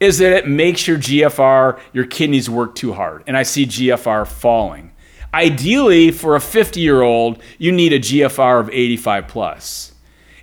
is 0.00 0.18
that 0.18 0.32
it 0.32 0.48
makes 0.48 0.86
your 0.86 0.98
GFR, 0.98 1.78
your 1.92 2.06
kidneys 2.06 2.48
work 2.48 2.74
too 2.74 2.92
hard. 2.92 3.22
And 3.26 3.36
I 3.36 3.42
see 3.42 3.66
GFR 3.66 4.26
falling. 4.26 4.92
Ideally, 5.32 6.10
for 6.10 6.34
a 6.34 6.40
50 6.40 6.80
year 6.80 7.02
old, 7.02 7.40
you 7.58 7.70
need 7.70 7.92
a 7.92 8.00
GFR 8.00 8.60
of 8.60 8.70
85 8.70 9.28
plus. 9.28 9.92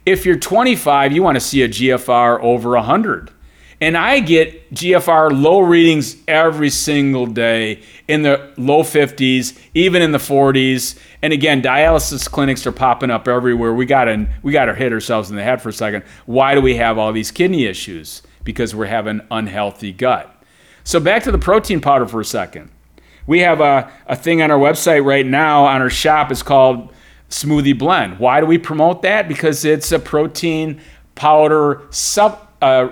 If 0.05 0.25
you're 0.25 0.38
25, 0.38 1.12
you 1.12 1.21
want 1.21 1.36
to 1.36 1.41
see 1.41 1.63
a 1.63 1.67
GFR 1.67 2.41
over 2.41 2.69
100. 2.71 3.31
And 3.80 3.96
I 3.96 4.20
get 4.20 4.74
GFR 4.74 5.40
low 5.40 5.60
readings 5.60 6.18
every 6.28 6.72
single 6.72 7.28
day 7.28 7.84
in 8.08 8.24
the 8.24 8.52
low 8.58 8.82
50s, 8.82 9.56
even 9.76 10.02
in 10.02 10.12
the 10.12 10.18
40s. 10.18 10.98
And 11.22 11.32
again, 11.32 11.62
dialysis 11.62 12.30
clinics 12.30 12.66
are 12.66 12.72
popping 12.72 13.12
up 13.12 13.28
everywhere. 13.28 13.74
We 13.74 13.86
got 13.86 14.06
to 14.06 14.28
we 14.42 14.52
got 14.52 14.66
to 14.66 14.74
hit 14.74 14.92
ourselves 14.92 15.30
in 15.30 15.36
the 15.36 15.44
head 15.44 15.62
for 15.62 15.70
a 15.70 15.74
second. 15.74 16.06
Why 16.26 16.56
do 16.56 16.62
we 16.62 16.76
have 16.76 16.98
all 16.98 17.13
these 17.13 17.30
kidney 17.30 17.66
issues? 17.66 18.24
Because 18.44 18.74
we're 18.74 18.86
having 18.88 19.22
unhealthy 19.30 19.94
gut. 19.94 20.34
So 20.84 21.00
back 21.00 21.24
to 21.24 21.32
the 21.32 21.38
protein 21.38 21.80
powder 21.80 22.08
for 22.08 22.20
a 22.20 22.26
second. 22.26 22.72
We 23.28 23.40
have 23.40 23.62
a, 23.62 23.92
a 24.08 24.16
thing 24.16 24.42
on 24.42 24.50
our 24.50 24.58
website 24.58 25.06
right 25.06 25.26
now 25.26 25.66
on 25.66 25.82
our 25.82 25.90
shop. 25.90 26.32
It's 26.32 26.42
called 26.42 26.94
Smoothie 27.30 27.78
Blend. 27.78 28.18
Why 28.18 28.40
do 28.40 28.48
we 28.48 28.58
promote 28.58 29.02
that? 29.04 29.28
Because 29.28 29.66
it's 29.66 29.92
a 29.92 30.00
protein 30.00 30.82
powder 31.13 31.84
sub 31.92 32.46
uh, 32.62 32.89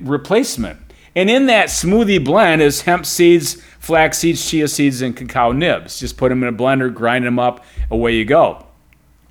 replacement. 0.00 0.80
And 1.14 1.28
in 1.28 1.46
that 1.46 1.68
smoothie 1.68 2.24
blend 2.24 2.62
is 2.62 2.82
hemp 2.82 3.04
seeds, 3.04 3.60
flax 3.80 4.18
seeds, 4.18 4.48
chia 4.48 4.68
seeds, 4.68 5.02
and 5.02 5.16
cacao 5.16 5.52
nibs. 5.52 5.98
Just 5.98 6.16
put 6.16 6.28
them 6.28 6.42
in 6.42 6.54
a 6.54 6.56
blender, 6.56 6.92
grind 6.92 7.24
them 7.24 7.38
up, 7.38 7.64
away 7.90 8.14
you 8.14 8.24
go. 8.24 8.64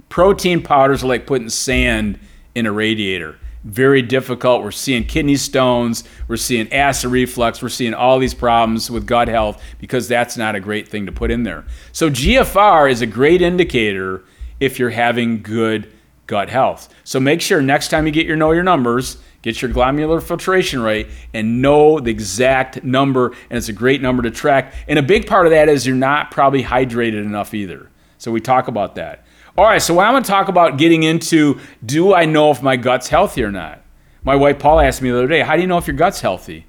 Protein 0.10 0.62
powders 0.62 1.04
are 1.04 1.08
like 1.08 1.28
putting 1.28 1.50
sand 1.50 2.20
in 2.56 2.66
a 2.66 2.72
radiator 2.72 3.38
very 3.68 4.02
difficult. 4.02 4.64
We're 4.64 4.72
seeing 4.72 5.04
kidney 5.04 5.36
stones, 5.36 6.06
we're 6.28 6.38
seeing 6.38 6.72
acid 6.72 7.12
reflux, 7.12 7.62
we're 7.62 7.70
seeing 7.70 7.94
all 7.94 8.18
these 8.18 8.34
problems 8.34 8.90
with 8.90 9.06
gut 9.06 9.28
health 9.28 9.62
because 9.80 10.08
that's 10.08 10.38
not 10.38 10.56
a 10.56 10.60
great 10.60 10.88
thing 10.88 11.06
to 11.06 11.12
put 11.12 11.32
in 11.32 11.44
there. 11.44 11.66
So, 11.92 12.10
GFR 12.10 12.90
is 12.90 13.02
a 13.02 13.06
great 13.06 13.42
indicator 13.42 14.24
if 14.60 14.80
you're 14.80 14.90
having 14.90 15.42
good 15.42 15.94
gut 16.28 16.50
health. 16.50 16.94
So, 17.04 17.20
make 17.20 17.42
sure 17.42 17.62
next 17.62 17.90
time 17.90 18.06
you 18.06 18.12
get 18.12 18.26
your 18.26 18.38
know 18.38 18.52
your 18.52 18.64
numbers, 18.64 19.18
get 19.42 19.62
your 19.62 19.72
glomerular 19.72 20.22
filtration 20.22 20.82
rate 20.82 21.08
and 21.34 21.62
know 21.62 22.00
the 22.00 22.12
exact 22.12 22.84
number. 22.84 23.28
And 23.50 23.58
it's 23.58 23.70
a 23.70 23.74
great 23.74 24.02
number 24.02 24.24
to 24.24 24.32
track. 24.32 24.74
And 24.88 24.98
a 25.00 25.04
big 25.04 25.28
part 25.28 25.46
of 25.46 25.52
that 25.52 25.70
is 25.70 25.86
you're 25.86 25.96
not 25.96 26.32
probably 26.32 26.64
hydrated 26.64 27.24
enough 27.24 27.54
either. 27.54 27.90
So, 28.18 28.32
we 28.32 28.42
talk 28.42 28.68
about 28.68 28.96
that. 28.96 29.26
All 29.58 29.66
right, 29.66 29.82
so 29.82 29.96
what 29.96 30.06
I'm 30.06 30.14
going 30.14 30.24
to 30.24 30.30
talk 30.30 30.50
about 30.50 30.78
getting 30.78 31.02
into 31.02 31.60
do 31.84 32.14
I 32.14 32.26
know 32.26 32.52
if 32.52 32.62
my 32.62 32.76
gut's 32.78 33.08
healthy 33.08 33.44
or 33.44 33.52
not? 33.52 33.82
My 34.24 34.36
wife 34.36 34.60
Paul 34.60 34.80
asked 34.80 35.02
me 35.02 35.10
the 35.10 35.18
other 35.18 35.28
day, 35.28 35.42
how 35.42 35.56
do 35.56 35.62
you 35.62 35.68
know 35.68 35.78
if 35.78 35.88
your 35.88 35.96
gut's 35.96 36.22
healthy? 36.22 36.66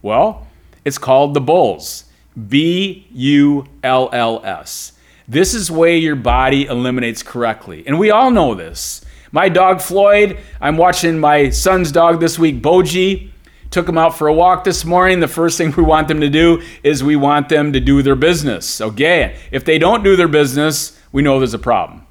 Well, 0.00 0.48
it's 0.84 0.98
called 0.98 1.34
the 1.34 1.40
Bulls. 1.40 2.04
B 2.48 3.06
U 3.12 3.66
L 3.84 4.08
L 4.12 4.40
S. 4.44 4.92
This 5.28 5.54
is 5.54 5.70
way 5.70 5.98
your 5.98 6.16
body 6.16 6.64
eliminates 6.64 7.22
correctly. 7.22 7.84
And 7.86 7.98
we 7.98 8.10
all 8.10 8.30
know 8.30 8.54
this. 8.54 9.04
My 9.34 9.48
dog 9.48 9.80
Floyd, 9.80 10.38
I'm 10.60 10.76
watching 10.76 11.18
my 11.18 11.48
son's 11.48 11.90
dog 11.90 12.20
this 12.20 12.38
week, 12.38 12.60
Boji. 12.60 13.30
Took 13.70 13.88
him 13.88 13.96
out 13.96 14.18
for 14.18 14.28
a 14.28 14.34
walk 14.34 14.62
this 14.62 14.84
morning. 14.84 15.20
The 15.20 15.28
first 15.28 15.56
thing 15.56 15.72
we 15.72 15.82
want 15.82 16.06
them 16.06 16.20
to 16.20 16.28
do 16.28 16.62
is 16.82 17.02
we 17.02 17.16
want 17.16 17.48
them 17.48 17.72
to 17.72 17.80
do 17.80 18.02
their 18.02 18.14
business. 18.14 18.82
Okay? 18.82 19.38
If 19.50 19.64
they 19.64 19.78
don't 19.78 20.04
do 20.04 20.16
their 20.16 20.28
business, 20.28 21.00
we 21.12 21.22
know 21.22 21.38
there's 21.38 21.54
a 21.54 21.58
problem. 21.58 22.06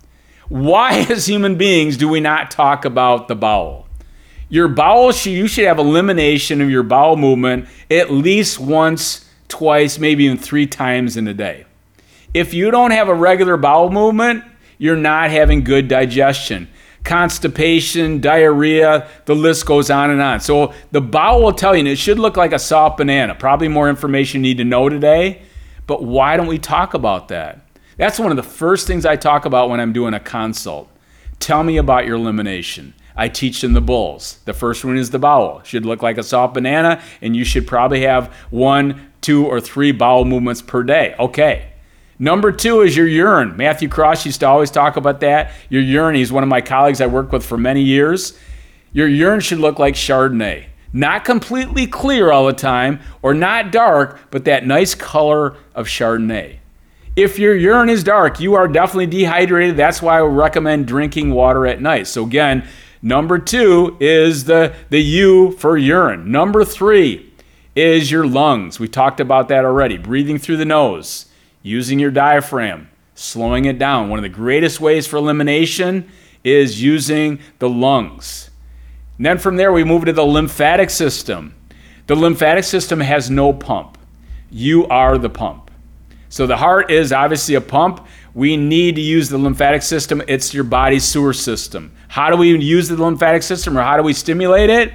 Why, 0.50 1.02
as 1.12 1.28
human 1.28 1.58
beings, 1.58 1.96
do 1.96 2.10
we 2.10 2.20
not 2.20 2.50
talk 2.50 2.86
about 2.86 3.28
the 3.28 3.36
bowel? 3.36 3.88
Your 4.50 4.68
bowel, 4.68 5.14
you 5.14 5.48
should 5.48 5.68
have 5.68 5.78
elimination 5.78 6.60
of 6.60 6.72
your 6.72 6.82
bowel 6.82 7.18
movement 7.18 7.70
at 7.92 8.12
least 8.12 8.60
once, 8.60 9.30
twice, 9.48 10.00
maybe 10.00 10.24
even 10.24 10.40
three 10.40 10.66
times 10.66 11.18
in 11.18 11.28
a 11.28 11.36
day. 11.36 11.66
If 12.34 12.56
you 12.56 12.72
don't 12.72 12.92
have 12.92 13.10
a 13.10 13.14
regular 13.14 13.58
bowel 13.58 13.92
movement, 13.92 14.44
you're 14.80 14.98
not 14.98 15.30
having 15.30 15.64
good 15.64 15.88
digestion. 15.88 16.68
Constipation, 17.04 18.22
diarrhea, 18.22 19.08
the 19.26 19.36
list 19.36 19.66
goes 19.66 19.90
on 19.90 20.12
and 20.12 20.22
on. 20.22 20.40
So 20.40 20.74
the 20.92 21.02
bowel 21.02 21.44
will 21.44 21.54
tell 21.54 21.76
you, 21.76 21.80
and 21.80 21.88
it 21.88 21.98
should 21.98 22.20
look 22.20 22.38
like 22.38 22.54
a 22.54 22.60
soft 22.60 22.98
banana. 22.98 23.36
Probably 23.36 23.68
more 23.68 23.90
information 23.90 24.44
you 24.44 24.50
need 24.50 24.58
to 24.58 24.64
know 24.64 24.88
today, 24.88 25.42
but 25.88 26.04
why 26.04 26.38
don't 26.38 26.48
we 26.48 26.60
talk 26.60 26.94
about 26.94 27.30
that? 27.30 27.66
That's 27.98 28.20
one 28.20 28.32
of 28.32 28.38
the 28.38 28.44
first 28.44 28.88
things 28.88 29.06
I 29.06 29.16
talk 29.16 29.46
about 29.46 29.70
when 29.70 29.80
I'm 29.80 29.94
doing 29.94 30.14
a 30.14 30.20
consult. 30.20 30.90
Tell 31.40 31.64
me 31.64 31.78
about 31.78 32.06
your 32.06 32.16
elimination. 32.16 32.94
I 33.16 33.28
teach 33.28 33.62
them 33.62 33.74
the 33.74 33.82
bulls. 33.82 34.40
The 34.46 34.54
first 34.54 34.86
one 34.86 34.98
is 34.98 35.10
the 35.10 35.20
bowel. 35.20 35.62
Should 35.64 35.86
look 35.86 36.02
like 36.02 36.18
a 36.18 36.24
soft 36.24 36.54
banana, 36.54 37.02
and 37.22 37.36
you 37.36 37.44
should 37.44 37.68
probably 37.68 38.02
have 38.02 38.34
one, 38.52 39.12
two, 39.22 39.46
or 39.46 39.60
three 39.60 39.92
bowel 39.92 40.24
movements 40.24 40.62
per 40.62 40.84
day. 40.84 41.16
Okay. 41.20 41.71
Number 42.22 42.52
two 42.52 42.82
is 42.82 42.96
your 42.96 43.08
urine. 43.08 43.58
Matthew 43.58 43.90
Cross 43.90 44.28
used 44.28 44.42
to 44.42 44.48
always 44.48 44.70
talk 44.70 44.96
about 44.96 45.22
that. 45.22 45.54
Your 45.70 45.82
urine, 45.82 46.14
he's 46.14 46.32
one 46.32 46.44
of 46.44 46.50
my 46.50 46.62
colleagues 46.62 47.02
I 47.02 47.08
worked 47.08 47.32
with 47.32 47.44
for 47.44 47.58
many 47.58 47.82
years. 47.82 48.38
Your 48.94 49.08
urine 49.08 49.40
should 49.40 49.58
look 49.58 49.80
like 49.80 49.96
Chardonnay. 49.96 50.66
Not 50.94 51.26
completely 51.26 51.88
clear 51.88 52.32
all 52.32 52.46
the 52.46 52.54
time, 52.54 53.00
or 53.24 53.34
not 53.34 53.72
dark, 53.72 54.20
but 54.30 54.46
that 54.46 54.68
nice 54.68 54.94
color 54.94 55.56
of 55.74 55.88
Chardonnay. 55.88 56.58
If 57.16 57.40
your 57.40 57.56
urine 57.56 57.90
is 57.90 58.04
dark, 58.04 58.40
you 58.40 58.54
are 58.54 58.68
definitely 58.68 59.08
dehydrated. 59.08 59.76
That's 59.76 60.00
why 60.00 60.20
I 60.20 60.22
recommend 60.22 60.86
drinking 60.86 61.32
water 61.32 61.66
at 61.66 61.82
night. 61.82 62.06
So 62.06 62.24
again, 62.24 62.68
number 63.02 63.40
two 63.40 63.98
is 64.00 64.44
the, 64.44 64.76
the 64.92 65.02
U 65.02 65.54
for 65.54 65.76
urine. 65.76 66.32
Number 66.32 66.64
three 66.66 67.34
is 67.76 68.12
your 68.12 68.28
lungs. 68.28 68.80
We 68.80 68.88
talked 68.88 69.20
about 69.20 69.48
that 69.48 69.66
already. 69.66 69.98
Breathing 69.98 70.38
through 70.38 70.58
the 70.58 70.66
nose, 70.66 71.26
using 71.64 72.00
your 72.00 72.12
diaphragm, 72.12 72.90
slowing 73.16 73.66
it 73.66 73.78
down. 73.80 74.10
One 74.10 74.20
of 74.20 74.24
the 74.24 74.30
greatest 74.30 74.80
ways 74.80 75.08
for 75.08 75.18
elimination 75.18 76.10
is 76.44 76.82
using 76.82 77.40
the 77.60 77.70
lungs. 77.70 78.50
And 79.18 79.26
then 79.26 79.38
from 79.38 79.58
there, 79.58 79.72
we 79.72 79.84
move 79.84 80.06
to 80.06 80.14
the 80.14 80.26
lymphatic 80.26 80.90
system. 80.90 81.54
The 82.08 82.16
lymphatic 82.16 82.64
system 82.64 83.00
has 83.00 83.30
no 83.30 83.54
pump. 83.54 83.98
You 84.50 84.88
are 84.88 85.18
the 85.18 85.30
pump. 85.30 85.70
So 86.30 86.48
the 86.48 86.58
heart 86.58 86.90
is 86.90 87.12
obviously 87.12 87.56
a 87.56 87.62
pump. 87.62 88.06
We 88.34 88.58
need 88.58 88.96
to 88.96 89.02
use 89.02 89.30
the 89.30 89.38
lymphatic 89.38 89.82
system. 89.82 90.24
It's 90.28 90.54
your 90.54 90.64
body's 90.64 91.04
sewer 91.04 91.34
system. 91.34 91.92
How 92.08 92.30
do 92.30 92.38
we 92.38 92.58
use 92.58 92.88
the 92.88 93.02
lymphatic 93.02 93.44
system 93.44 93.78
or 93.78 93.82
how 93.82 93.98
do 93.98 94.04
we 94.04 94.14
stimulate 94.14 94.70
it? 94.70 94.94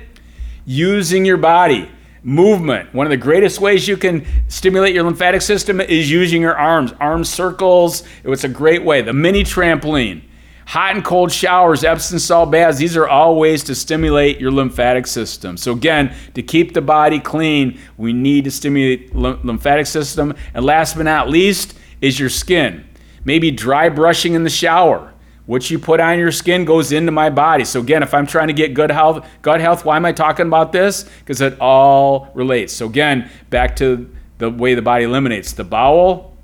Using 0.64 1.24
your 1.24 1.36
body. 1.36 1.90
Movement. 2.26 2.92
One 2.92 3.06
of 3.06 3.10
the 3.10 3.16
greatest 3.16 3.60
ways 3.60 3.86
you 3.86 3.96
can 3.96 4.26
stimulate 4.48 4.92
your 4.92 5.04
lymphatic 5.04 5.42
system 5.42 5.80
is 5.80 6.10
using 6.10 6.42
your 6.42 6.56
arms. 6.56 6.92
Arm 6.98 7.22
circles. 7.22 8.02
It's 8.24 8.42
a 8.42 8.48
great 8.48 8.82
way. 8.82 9.00
The 9.00 9.12
mini 9.12 9.44
trampoline. 9.44 10.22
Hot 10.66 10.96
and 10.96 11.04
cold 11.04 11.30
showers, 11.30 11.84
Epsom 11.84 12.18
salt 12.18 12.50
baths, 12.50 12.78
these 12.78 12.96
are 12.96 13.06
all 13.06 13.38
ways 13.38 13.62
to 13.62 13.76
stimulate 13.76 14.40
your 14.40 14.50
lymphatic 14.50 15.06
system. 15.06 15.56
So, 15.56 15.70
again, 15.70 16.16
to 16.34 16.42
keep 16.42 16.74
the 16.74 16.82
body 16.82 17.20
clean, 17.20 17.78
we 17.96 18.12
need 18.12 18.42
to 18.42 18.50
stimulate 18.50 19.14
lymphatic 19.14 19.86
system. 19.86 20.34
And 20.52 20.64
last 20.64 20.96
but 20.96 21.04
not 21.04 21.30
least 21.30 21.78
is 22.00 22.18
your 22.18 22.28
skin. 22.28 22.84
Maybe 23.24 23.52
dry 23.52 23.88
brushing 23.88 24.34
in 24.34 24.42
the 24.42 24.50
shower. 24.50 25.14
What 25.46 25.70
you 25.70 25.78
put 25.78 26.00
on 26.00 26.18
your 26.18 26.32
skin 26.32 26.64
goes 26.64 26.90
into 26.90 27.12
my 27.12 27.30
body. 27.30 27.64
So 27.64 27.80
again, 27.80 28.02
if 28.02 28.12
I'm 28.12 28.26
trying 28.26 28.48
to 28.48 28.52
get 28.52 28.74
good 28.74 28.90
health, 28.90 29.26
gut 29.42 29.60
health, 29.60 29.84
why 29.84 29.96
am 29.96 30.04
I 30.04 30.12
talking 30.12 30.46
about 30.46 30.72
this? 30.72 31.04
Because 31.20 31.40
it 31.40 31.58
all 31.60 32.30
relates. 32.34 32.72
So 32.72 32.86
again, 32.86 33.30
back 33.48 33.76
to 33.76 34.12
the 34.38 34.50
way 34.50 34.74
the 34.74 34.82
body 34.82 35.04
eliminates 35.04 35.52
the 35.52 35.64
bowel, 35.64 36.36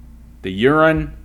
the 0.42 0.52
urine, 0.52 1.16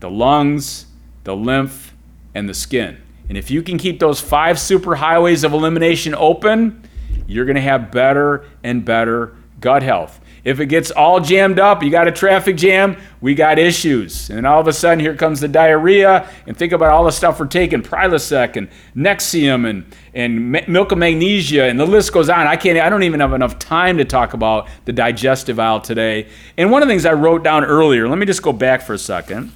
the 0.00 0.08
lungs, 0.08 0.86
the 1.24 1.34
lymph, 1.34 1.92
and 2.34 2.48
the 2.48 2.54
skin. 2.54 2.98
And 3.28 3.36
if 3.36 3.50
you 3.50 3.60
can 3.60 3.76
keep 3.76 3.98
those 3.98 4.20
five 4.20 4.56
superhighways 4.56 5.42
of 5.42 5.52
elimination 5.52 6.14
open, 6.14 6.88
you're 7.26 7.44
going 7.44 7.56
to 7.56 7.60
have 7.60 7.90
better 7.90 8.44
and 8.62 8.84
better 8.84 9.36
gut 9.60 9.82
health. 9.82 10.20
If 10.46 10.60
it 10.60 10.66
gets 10.66 10.92
all 10.92 11.18
jammed 11.18 11.58
up, 11.58 11.82
you 11.82 11.90
got 11.90 12.06
a 12.06 12.12
traffic 12.12 12.56
jam, 12.56 12.96
we 13.20 13.34
got 13.34 13.58
issues. 13.58 14.30
And 14.30 14.46
all 14.46 14.60
of 14.60 14.68
a 14.68 14.72
sudden, 14.72 15.00
here 15.00 15.16
comes 15.16 15.40
the 15.40 15.48
diarrhea. 15.48 16.30
And 16.46 16.56
think 16.56 16.70
about 16.70 16.92
all 16.92 17.02
the 17.02 17.10
stuff 17.10 17.40
we're 17.40 17.46
taking 17.48 17.82
Prilosec 17.82 18.54
and 18.54 18.68
Nexium 18.94 19.68
and, 19.68 19.92
and 20.14 20.52
milk 20.68 20.92
of 20.92 20.98
magnesia, 20.98 21.64
and 21.64 21.80
the 21.80 21.84
list 21.84 22.12
goes 22.12 22.28
on. 22.28 22.46
I 22.46 22.54
can't, 22.54 22.78
I 22.78 22.88
don't 22.88 23.02
even 23.02 23.18
have 23.18 23.32
enough 23.32 23.58
time 23.58 23.98
to 23.98 24.04
talk 24.04 24.34
about 24.34 24.68
the 24.84 24.92
digestive 24.92 25.58
aisle 25.58 25.80
today. 25.80 26.28
And 26.56 26.70
one 26.70 26.80
of 26.80 26.86
the 26.86 26.92
things 26.92 27.06
I 27.06 27.14
wrote 27.14 27.42
down 27.42 27.64
earlier, 27.64 28.08
let 28.08 28.16
me 28.16 28.24
just 28.24 28.42
go 28.42 28.52
back 28.52 28.82
for 28.82 28.94
a 28.94 28.98
second. 28.98 29.50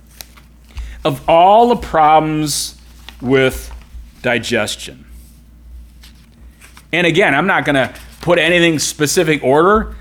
Of 1.05 1.29
all 1.29 1.69
the 1.69 1.77
problems 1.77 2.81
with 3.21 3.73
digestion, 4.23 5.07
and 6.93 7.07
again, 7.07 7.33
I'm 7.33 7.47
not 7.47 7.65
going 7.65 7.77
to 7.77 7.95
put 8.23 8.41
anything 8.41 8.81
specific 8.81 9.45
order, 9.45 9.95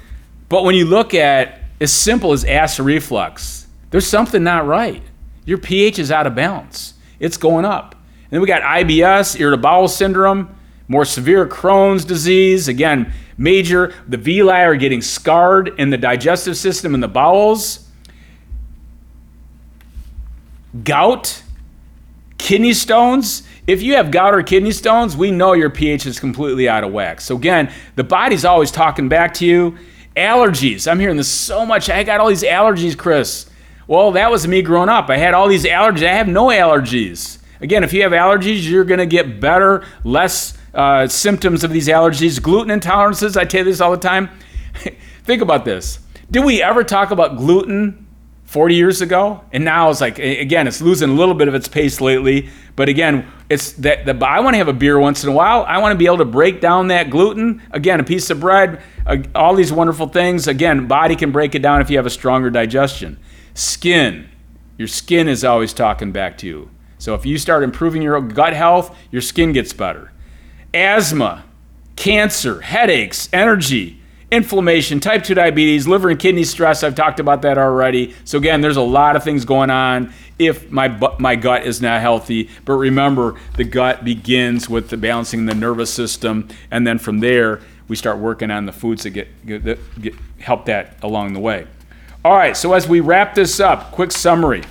but 0.49 0.63
when 0.63 0.75
you 0.75 0.85
look 0.85 1.13
at 1.13 1.59
as 1.79 1.91
simple 1.91 2.33
as 2.33 2.43
acid 2.43 2.85
reflux, 2.85 3.67
there's 3.91 4.07
something 4.07 4.43
not 4.43 4.65
right. 4.67 5.03
Your 5.45 5.57
pH 5.57 5.99
is 5.99 6.12
out 6.12 6.27
of 6.27 6.35
balance. 6.35 6.95
It's 7.19 7.38
going 7.38 7.65
up. 7.65 7.93
And 7.93 8.31
then 8.31 8.41
we 8.41 8.47
got 8.47 8.62
IBS, 8.62 9.39
irritable 9.39 9.63
bowel 9.63 9.88
syndrome, 9.88 10.55
more 10.88 11.05
severe 11.05 11.47
Crohn's 11.47 12.05
disease. 12.05 12.67
Again, 12.67 13.13
major, 13.38 13.93
the 14.07 14.17
villi 14.17 14.51
are 14.51 14.75
getting 14.75 15.01
scarred 15.01 15.79
in 15.79 15.89
the 15.89 15.97
digestive 15.97 16.57
system 16.57 16.93
and 16.93 17.01
the 17.01 17.07
bowels. 17.07 17.88
Gout, 20.83 21.41
kidney 22.38 22.73
stones, 22.73 23.43
if 23.69 23.83
you 23.83 23.93
have 23.97 24.09
gout 24.09 24.33
or 24.33 24.41
kidney 24.41 24.71
stones, 24.71 25.15
we 25.15 25.29
know 25.29 25.53
your 25.53 25.69
pH 25.69 26.07
is 26.07 26.19
completely 26.19 26.67
out 26.67 26.83
of 26.83 26.91
whack. 26.91 27.21
So, 27.21 27.35
again, 27.35 27.71
the 27.95 28.03
body's 28.03 28.43
always 28.43 28.71
talking 28.71 29.09
back 29.09 29.35
to 29.35 29.45
you. 29.45 29.77
Allergies. 30.19 30.89
I'm 30.89 30.99
hearing 30.99 31.17
this 31.17 31.29
so 31.29 31.65
much. 31.65 31.89
I 31.89 32.03
got 32.03 32.19
all 32.19 32.27
these 32.27 32.43
allergies, 32.43 32.97
Chris. 32.97 33.49
Well, 33.88 34.12
that 34.12 34.29
was 34.29 34.47
me 34.47 34.62
growing 34.62 34.89
up. 34.89 35.10
I 35.10 35.17
had 35.17 35.34
all 35.34 35.47
these 35.47 35.63
allergies. 35.63 36.05
I 36.05 36.13
have 36.13 36.27
no 36.27 36.47
allergies. 36.47 37.39
Again, 37.62 37.84
if 37.84 37.93
you 37.93 38.03
have 38.03 38.12
allergies, 38.12 38.69
you're 38.69 38.84
going 38.84 38.99
to 38.99 39.05
get 39.05 39.39
better, 39.39 39.86
less 40.03 40.58
uh, 40.73 41.08
symptoms 41.08 41.63
of 41.63 41.71
these 41.71 41.88
allergies. 41.88 42.41
Gluten 42.41 42.77
intolerances, 42.77 43.36
I 43.36 43.45
tell 43.45 43.60
you 43.60 43.65
this 43.65 43.82
all 43.82 43.91
the 43.91 43.97
time. 43.97 44.29
Think 45.23 45.41
about 45.41 45.65
this. 45.65 45.99
Did 46.29 46.45
we 46.45 46.62
ever 46.62 46.84
talk 46.84 47.12
about 47.12 47.38
gluten 47.38 48.05
40 48.49 48.73
years 48.73 49.01
ago? 49.01 49.43
And 49.51 49.63
now 49.63 49.91
it's 49.91 50.01
like, 50.01 50.17
again, 50.17 50.67
it's 50.67 50.81
losing 50.81 51.12
a 51.12 51.13
little 51.13 51.35
bit 51.35 51.47
of 51.47 51.53
its 51.53 51.67
pace 51.67 52.01
lately. 52.01 52.49
But 52.75 52.89
again, 52.89 53.31
it's 53.47 53.73
that 53.73 54.07
the, 54.07 54.25
I 54.25 54.39
want 54.39 54.55
to 54.55 54.57
have 54.57 54.67
a 54.67 54.73
beer 54.73 54.97
once 54.99 55.23
in 55.23 55.29
a 55.29 55.33
while. 55.33 55.63
I 55.67 55.77
want 55.77 55.93
to 55.93 55.97
be 55.99 56.07
able 56.07 56.17
to 56.17 56.25
break 56.25 56.59
down 56.59 56.88
that 56.88 57.12
gluten. 57.12 57.62
Again, 57.69 57.99
a 57.99 58.03
piece 58.03 58.31
of 58.31 58.39
bread, 58.39 58.81
all 59.35 59.53
these 59.53 59.71
wonderful 59.71 60.07
things. 60.07 60.47
Again, 60.47 60.88
body 60.88 61.15
can 61.15 61.31
break 61.31 61.53
it 61.53 61.59
down 61.59 61.79
if 61.79 61.91
you 61.91 61.97
have 61.97 62.07
a 62.07 62.09
stronger 62.09 62.49
digestion. 62.49 63.19
Skin, 63.53 64.27
your 64.79 64.88
skin 64.88 65.27
is 65.27 65.43
always 65.43 65.71
talking 65.71 66.12
back 66.12 66.35
to 66.39 66.47
you. 66.47 66.71
So 66.97 67.13
if 67.13 67.27
you 67.27 67.38
start 67.38 67.62
improving 67.62 68.01
your 68.01 68.19
gut 68.19 68.53
health, 68.53 68.97
your 69.12 69.21
skin 69.21 69.53
gets 69.53 69.73
better. 69.73 70.12
Asthma, 70.73 71.45
cancer, 71.95 72.62
headaches, 72.62 73.29
energy, 73.31 73.98
inflammation, 74.31 74.99
type 74.99 75.23
2 75.23 75.33
diabetes, 75.33 75.87
liver 75.87 76.09
and 76.09 76.19
kidney 76.19 76.43
stress. 76.43 76.83
I've 76.83 76.95
talked 76.95 77.19
about 77.19 77.41
that 77.41 77.57
already. 77.57 78.15
So 78.25 78.37
again, 78.37 78.61
there's 78.61 78.77
a 78.77 78.81
lot 78.81 79.15
of 79.15 79.23
things 79.23 79.45
going 79.45 79.69
on 79.69 80.13
if 80.37 80.71
my 80.71 80.87
my 81.19 81.35
gut 81.35 81.65
is 81.65 81.81
not 81.81 82.01
healthy. 82.01 82.49
But 82.65 82.73
remember, 82.73 83.39
the 83.57 83.63
gut 83.63 84.03
begins 84.03 84.69
with 84.69 84.89
the 84.89 84.97
balancing 84.97 85.45
the 85.45 85.55
nervous 85.55 85.93
system, 85.93 86.47
and 86.71 86.85
then 86.85 86.99
from 86.99 87.19
there 87.19 87.61
we 87.87 87.95
start 87.95 88.19
working 88.19 88.51
on 88.51 88.65
the 88.65 88.71
foods 88.71 89.03
that 89.03 89.09
get, 89.11 89.45
get, 89.45 90.01
get 90.01 90.13
help 90.39 90.65
that 90.65 90.95
along 91.03 91.33
the 91.33 91.39
way. 91.39 91.67
All 92.23 92.35
right. 92.35 92.55
So 92.55 92.73
as 92.73 92.87
we 92.87 92.99
wrap 92.99 93.33
this 93.33 93.59
up, 93.59 93.91
quick 93.91 94.11
summary. 94.11 94.63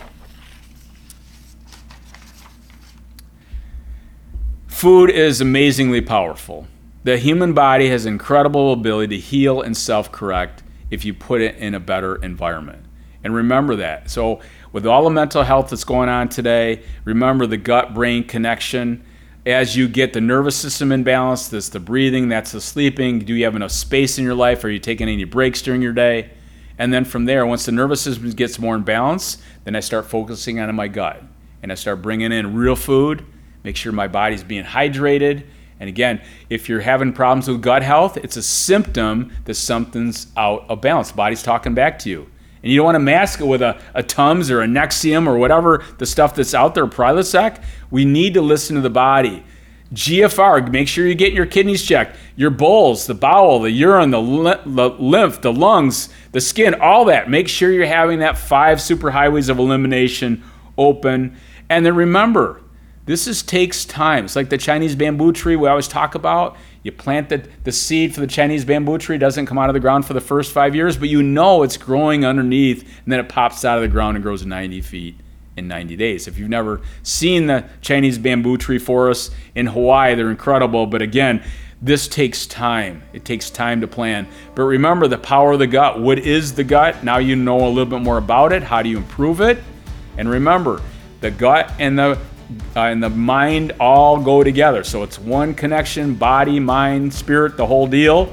Food 4.68 5.10
is 5.10 5.40
amazingly 5.40 6.00
powerful. 6.00 6.68
The 7.04 7.16
human 7.16 7.52
body 7.52 7.88
has 7.90 8.06
incredible 8.06 8.72
ability 8.72 9.16
to 9.16 9.22
heal 9.22 9.62
and 9.62 9.76
self-correct 9.76 10.62
if 10.90 11.04
you 11.04 11.14
put 11.14 11.40
it 11.40 11.56
in 11.56 11.74
a 11.74 11.80
better 11.80 12.16
environment. 12.16 12.84
And 13.22 13.34
remember 13.34 13.76
that. 13.76 14.10
So 14.10 14.40
with 14.72 14.86
all 14.86 15.04
the 15.04 15.10
mental 15.10 15.42
health 15.42 15.70
that's 15.70 15.84
going 15.84 16.08
on 16.08 16.28
today, 16.28 16.82
remember 17.04 17.46
the 17.46 17.56
gut 17.56 17.94
brain 17.94 18.24
connection. 18.24 19.04
As 19.46 19.76
you 19.76 19.88
get 19.88 20.12
the 20.12 20.20
nervous 20.20 20.56
system 20.56 20.92
in 20.92 21.04
balance, 21.04 21.48
that's 21.48 21.68
the 21.68 21.80
breathing, 21.80 22.28
that's 22.28 22.52
the 22.52 22.60
sleeping. 22.60 23.20
Do 23.20 23.34
you 23.34 23.44
have 23.44 23.56
enough 23.56 23.70
space 23.70 24.18
in 24.18 24.24
your 24.24 24.34
life? 24.34 24.64
Are 24.64 24.68
you 24.68 24.78
taking 24.78 25.08
any 25.08 25.24
breaks 25.24 25.62
during 25.62 25.80
your 25.80 25.92
day? 25.92 26.30
And 26.78 26.92
then 26.92 27.04
from 27.04 27.24
there, 27.24 27.46
once 27.46 27.64
the 27.64 27.72
nervous 27.72 28.00
system 28.00 28.30
gets 28.30 28.58
more 28.58 28.74
in 28.74 28.82
balance, 28.82 29.38
then 29.64 29.74
I 29.74 29.80
start 29.80 30.06
focusing 30.06 30.60
on 30.60 30.74
my 30.74 30.88
gut. 30.88 31.22
And 31.62 31.72
I 31.72 31.74
start 31.74 32.02
bringing 32.02 32.30
in 32.30 32.54
real 32.54 32.76
food, 32.76 33.24
make 33.64 33.76
sure 33.76 33.92
my 33.92 34.08
body's 34.08 34.44
being 34.44 34.64
hydrated. 34.64 35.44
And 35.80 35.88
again, 35.88 36.20
if 36.50 36.68
you're 36.68 36.80
having 36.80 37.12
problems 37.12 37.48
with 37.48 37.62
gut 37.62 37.82
health, 37.82 38.16
it's 38.16 38.36
a 38.36 38.42
symptom 38.42 39.32
that 39.44 39.54
something's 39.54 40.26
out 40.36 40.66
of 40.68 40.80
balance. 40.80 41.12
body's 41.12 41.42
talking 41.42 41.74
back 41.74 41.98
to 42.00 42.10
you. 42.10 42.28
And 42.62 42.72
you 42.72 42.78
don't 42.78 42.86
want 42.86 42.96
to 42.96 43.00
mask 43.00 43.40
it 43.40 43.46
with 43.46 43.62
a, 43.62 43.80
a 43.94 44.02
Tums 44.02 44.50
or 44.50 44.62
a 44.62 44.66
Nexium 44.66 45.28
or 45.28 45.38
whatever 45.38 45.84
the 45.98 46.06
stuff 46.06 46.34
that's 46.34 46.54
out 46.54 46.74
there, 46.74 46.86
Prilosec. 46.86 47.62
We 47.90 48.04
need 48.04 48.34
to 48.34 48.42
listen 48.42 48.74
to 48.76 48.82
the 48.82 48.90
body. 48.90 49.44
GFR, 49.94 50.70
make 50.70 50.86
sure 50.86 51.06
you 51.06 51.14
get 51.14 51.32
your 51.32 51.46
kidneys 51.46 51.82
checked, 51.82 52.16
your 52.36 52.50
bowls, 52.50 53.06
the 53.06 53.14
bowel, 53.14 53.60
the 53.60 53.70
urine, 53.70 54.10
the, 54.10 54.20
lymph, 54.20 55.40
the 55.40 55.52
lungs, 55.52 56.10
the 56.32 56.42
skin, 56.42 56.74
all 56.74 57.06
that. 57.06 57.30
Make 57.30 57.48
sure 57.48 57.72
you're 57.72 57.86
having 57.86 58.18
that 58.18 58.36
five 58.36 58.78
superhighways 58.78 59.48
of 59.48 59.58
elimination 59.58 60.44
open. 60.76 61.38
And 61.70 61.86
then 61.86 61.94
remember, 61.94 62.60
this 63.08 63.26
is, 63.26 63.42
takes 63.42 63.86
time. 63.86 64.26
It's 64.26 64.36
like 64.36 64.50
the 64.50 64.58
Chinese 64.58 64.94
bamboo 64.94 65.32
tree 65.32 65.56
we 65.56 65.66
always 65.66 65.88
talk 65.88 66.14
about. 66.14 66.58
You 66.82 66.92
plant 66.92 67.30
the, 67.30 67.48
the 67.64 67.72
seed 67.72 68.14
for 68.14 68.20
the 68.20 68.26
Chinese 68.26 68.66
bamboo 68.66 68.98
tree, 68.98 69.16
doesn't 69.16 69.46
come 69.46 69.56
out 69.56 69.70
of 69.70 69.72
the 69.72 69.80
ground 69.80 70.04
for 70.04 70.12
the 70.12 70.20
first 70.20 70.52
five 70.52 70.74
years, 70.74 70.98
but 70.98 71.08
you 71.08 71.22
know 71.22 71.62
it's 71.62 71.78
growing 71.78 72.26
underneath, 72.26 72.82
and 72.82 73.10
then 73.10 73.18
it 73.18 73.30
pops 73.30 73.64
out 73.64 73.78
of 73.78 73.82
the 73.82 73.88
ground 73.88 74.18
and 74.18 74.22
grows 74.22 74.44
90 74.44 74.82
feet 74.82 75.16
in 75.56 75.66
90 75.66 75.96
days. 75.96 76.28
If 76.28 76.38
you've 76.38 76.50
never 76.50 76.82
seen 77.02 77.46
the 77.46 77.64
Chinese 77.80 78.18
bamboo 78.18 78.58
tree 78.58 78.78
forests 78.78 79.34
in 79.54 79.68
Hawaii, 79.68 80.14
they're 80.14 80.28
incredible. 80.28 80.84
But 80.84 81.00
again, 81.00 81.42
this 81.80 82.08
takes 82.08 82.46
time. 82.46 83.02
It 83.14 83.24
takes 83.24 83.48
time 83.48 83.80
to 83.80 83.88
plan. 83.88 84.28
But 84.54 84.64
remember 84.64 85.08
the 85.08 85.16
power 85.16 85.52
of 85.52 85.60
the 85.60 85.66
gut. 85.66 85.98
What 85.98 86.18
is 86.18 86.52
the 86.52 86.64
gut? 86.64 87.02
Now 87.02 87.16
you 87.16 87.36
know 87.36 87.66
a 87.66 87.70
little 87.70 87.86
bit 87.86 88.02
more 88.02 88.18
about 88.18 88.52
it. 88.52 88.62
How 88.62 88.82
do 88.82 88.90
you 88.90 88.98
improve 88.98 89.40
it? 89.40 89.62
And 90.18 90.28
remember, 90.28 90.82
the 91.22 91.30
gut 91.30 91.72
and 91.78 91.98
the 91.98 92.18
uh, 92.74 92.80
and 92.80 93.02
the 93.02 93.10
mind 93.10 93.72
all 93.78 94.22
go 94.22 94.42
together. 94.42 94.84
So 94.84 95.02
it's 95.02 95.18
one 95.18 95.54
connection 95.54 96.14
body, 96.14 96.58
mind, 96.60 97.12
spirit, 97.12 97.56
the 97.56 97.66
whole 97.66 97.86
deal. 97.86 98.32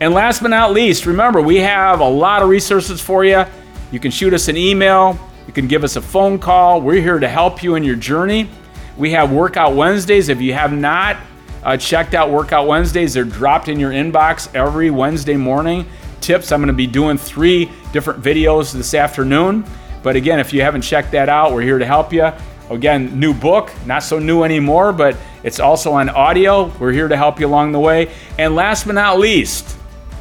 And 0.00 0.12
last 0.12 0.42
but 0.42 0.48
not 0.48 0.72
least, 0.72 1.06
remember, 1.06 1.40
we 1.40 1.56
have 1.58 2.00
a 2.00 2.08
lot 2.08 2.42
of 2.42 2.48
resources 2.48 3.00
for 3.00 3.24
you. 3.24 3.44
You 3.90 4.00
can 4.00 4.10
shoot 4.10 4.34
us 4.34 4.48
an 4.48 4.56
email, 4.56 5.18
you 5.46 5.52
can 5.52 5.68
give 5.68 5.84
us 5.84 5.96
a 5.96 6.02
phone 6.02 6.38
call. 6.38 6.80
We're 6.80 7.00
here 7.00 7.18
to 7.18 7.28
help 7.28 7.62
you 7.62 7.74
in 7.74 7.84
your 7.84 7.96
journey. 7.96 8.48
We 8.96 9.10
have 9.12 9.32
Workout 9.32 9.74
Wednesdays. 9.74 10.28
If 10.28 10.40
you 10.40 10.52
have 10.52 10.72
not 10.72 11.16
uh, 11.62 11.76
checked 11.76 12.14
out 12.14 12.30
Workout 12.30 12.66
Wednesdays, 12.66 13.14
they're 13.14 13.24
dropped 13.24 13.68
in 13.68 13.78
your 13.78 13.92
inbox 13.92 14.54
every 14.54 14.90
Wednesday 14.90 15.36
morning. 15.36 15.86
Tips 16.20 16.52
I'm 16.52 16.60
going 16.60 16.68
to 16.68 16.72
be 16.72 16.86
doing 16.86 17.18
three 17.18 17.70
different 17.92 18.22
videos 18.22 18.72
this 18.72 18.94
afternoon. 18.94 19.64
But 20.02 20.16
again, 20.16 20.38
if 20.38 20.52
you 20.52 20.60
haven't 20.62 20.82
checked 20.82 21.12
that 21.12 21.28
out, 21.28 21.52
we're 21.52 21.62
here 21.62 21.78
to 21.78 21.86
help 21.86 22.12
you. 22.12 22.30
Again, 22.70 23.18
new 23.20 23.34
book, 23.34 23.72
not 23.84 24.02
so 24.02 24.18
new 24.18 24.42
anymore, 24.42 24.92
but 24.92 25.16
it's 25.42 25.60
also 25.60 25.92
on 25.92 26.08
audio. 26.08 26.66
We're 26.78 26.92
here 26.92 27.08
to 27.08 27.16
help 27.16 27.38
you 27.38 27.46
along 27.46 27.72
the 27.72 27.80
way. 27.80 28.10
And 28.38 28.54
last 28.54 28.86
but 28.86 28.94
not 28.94 29.18
least, 29.18 29.76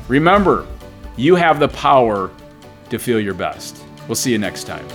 remember, 0.07 0.67
you 1.15 1.35
have 1.35 1.59
the 1.59 1.69
power 1.69 2.31
to 2.89 2.99
feel 2.99 3.19
your 3.19 3.33
best. 3.33 3.83
We'll 4.07 4.15
see 4.15 4.31
you 4.31 4.37
next 4.37 4.65
time. 4.65 4.85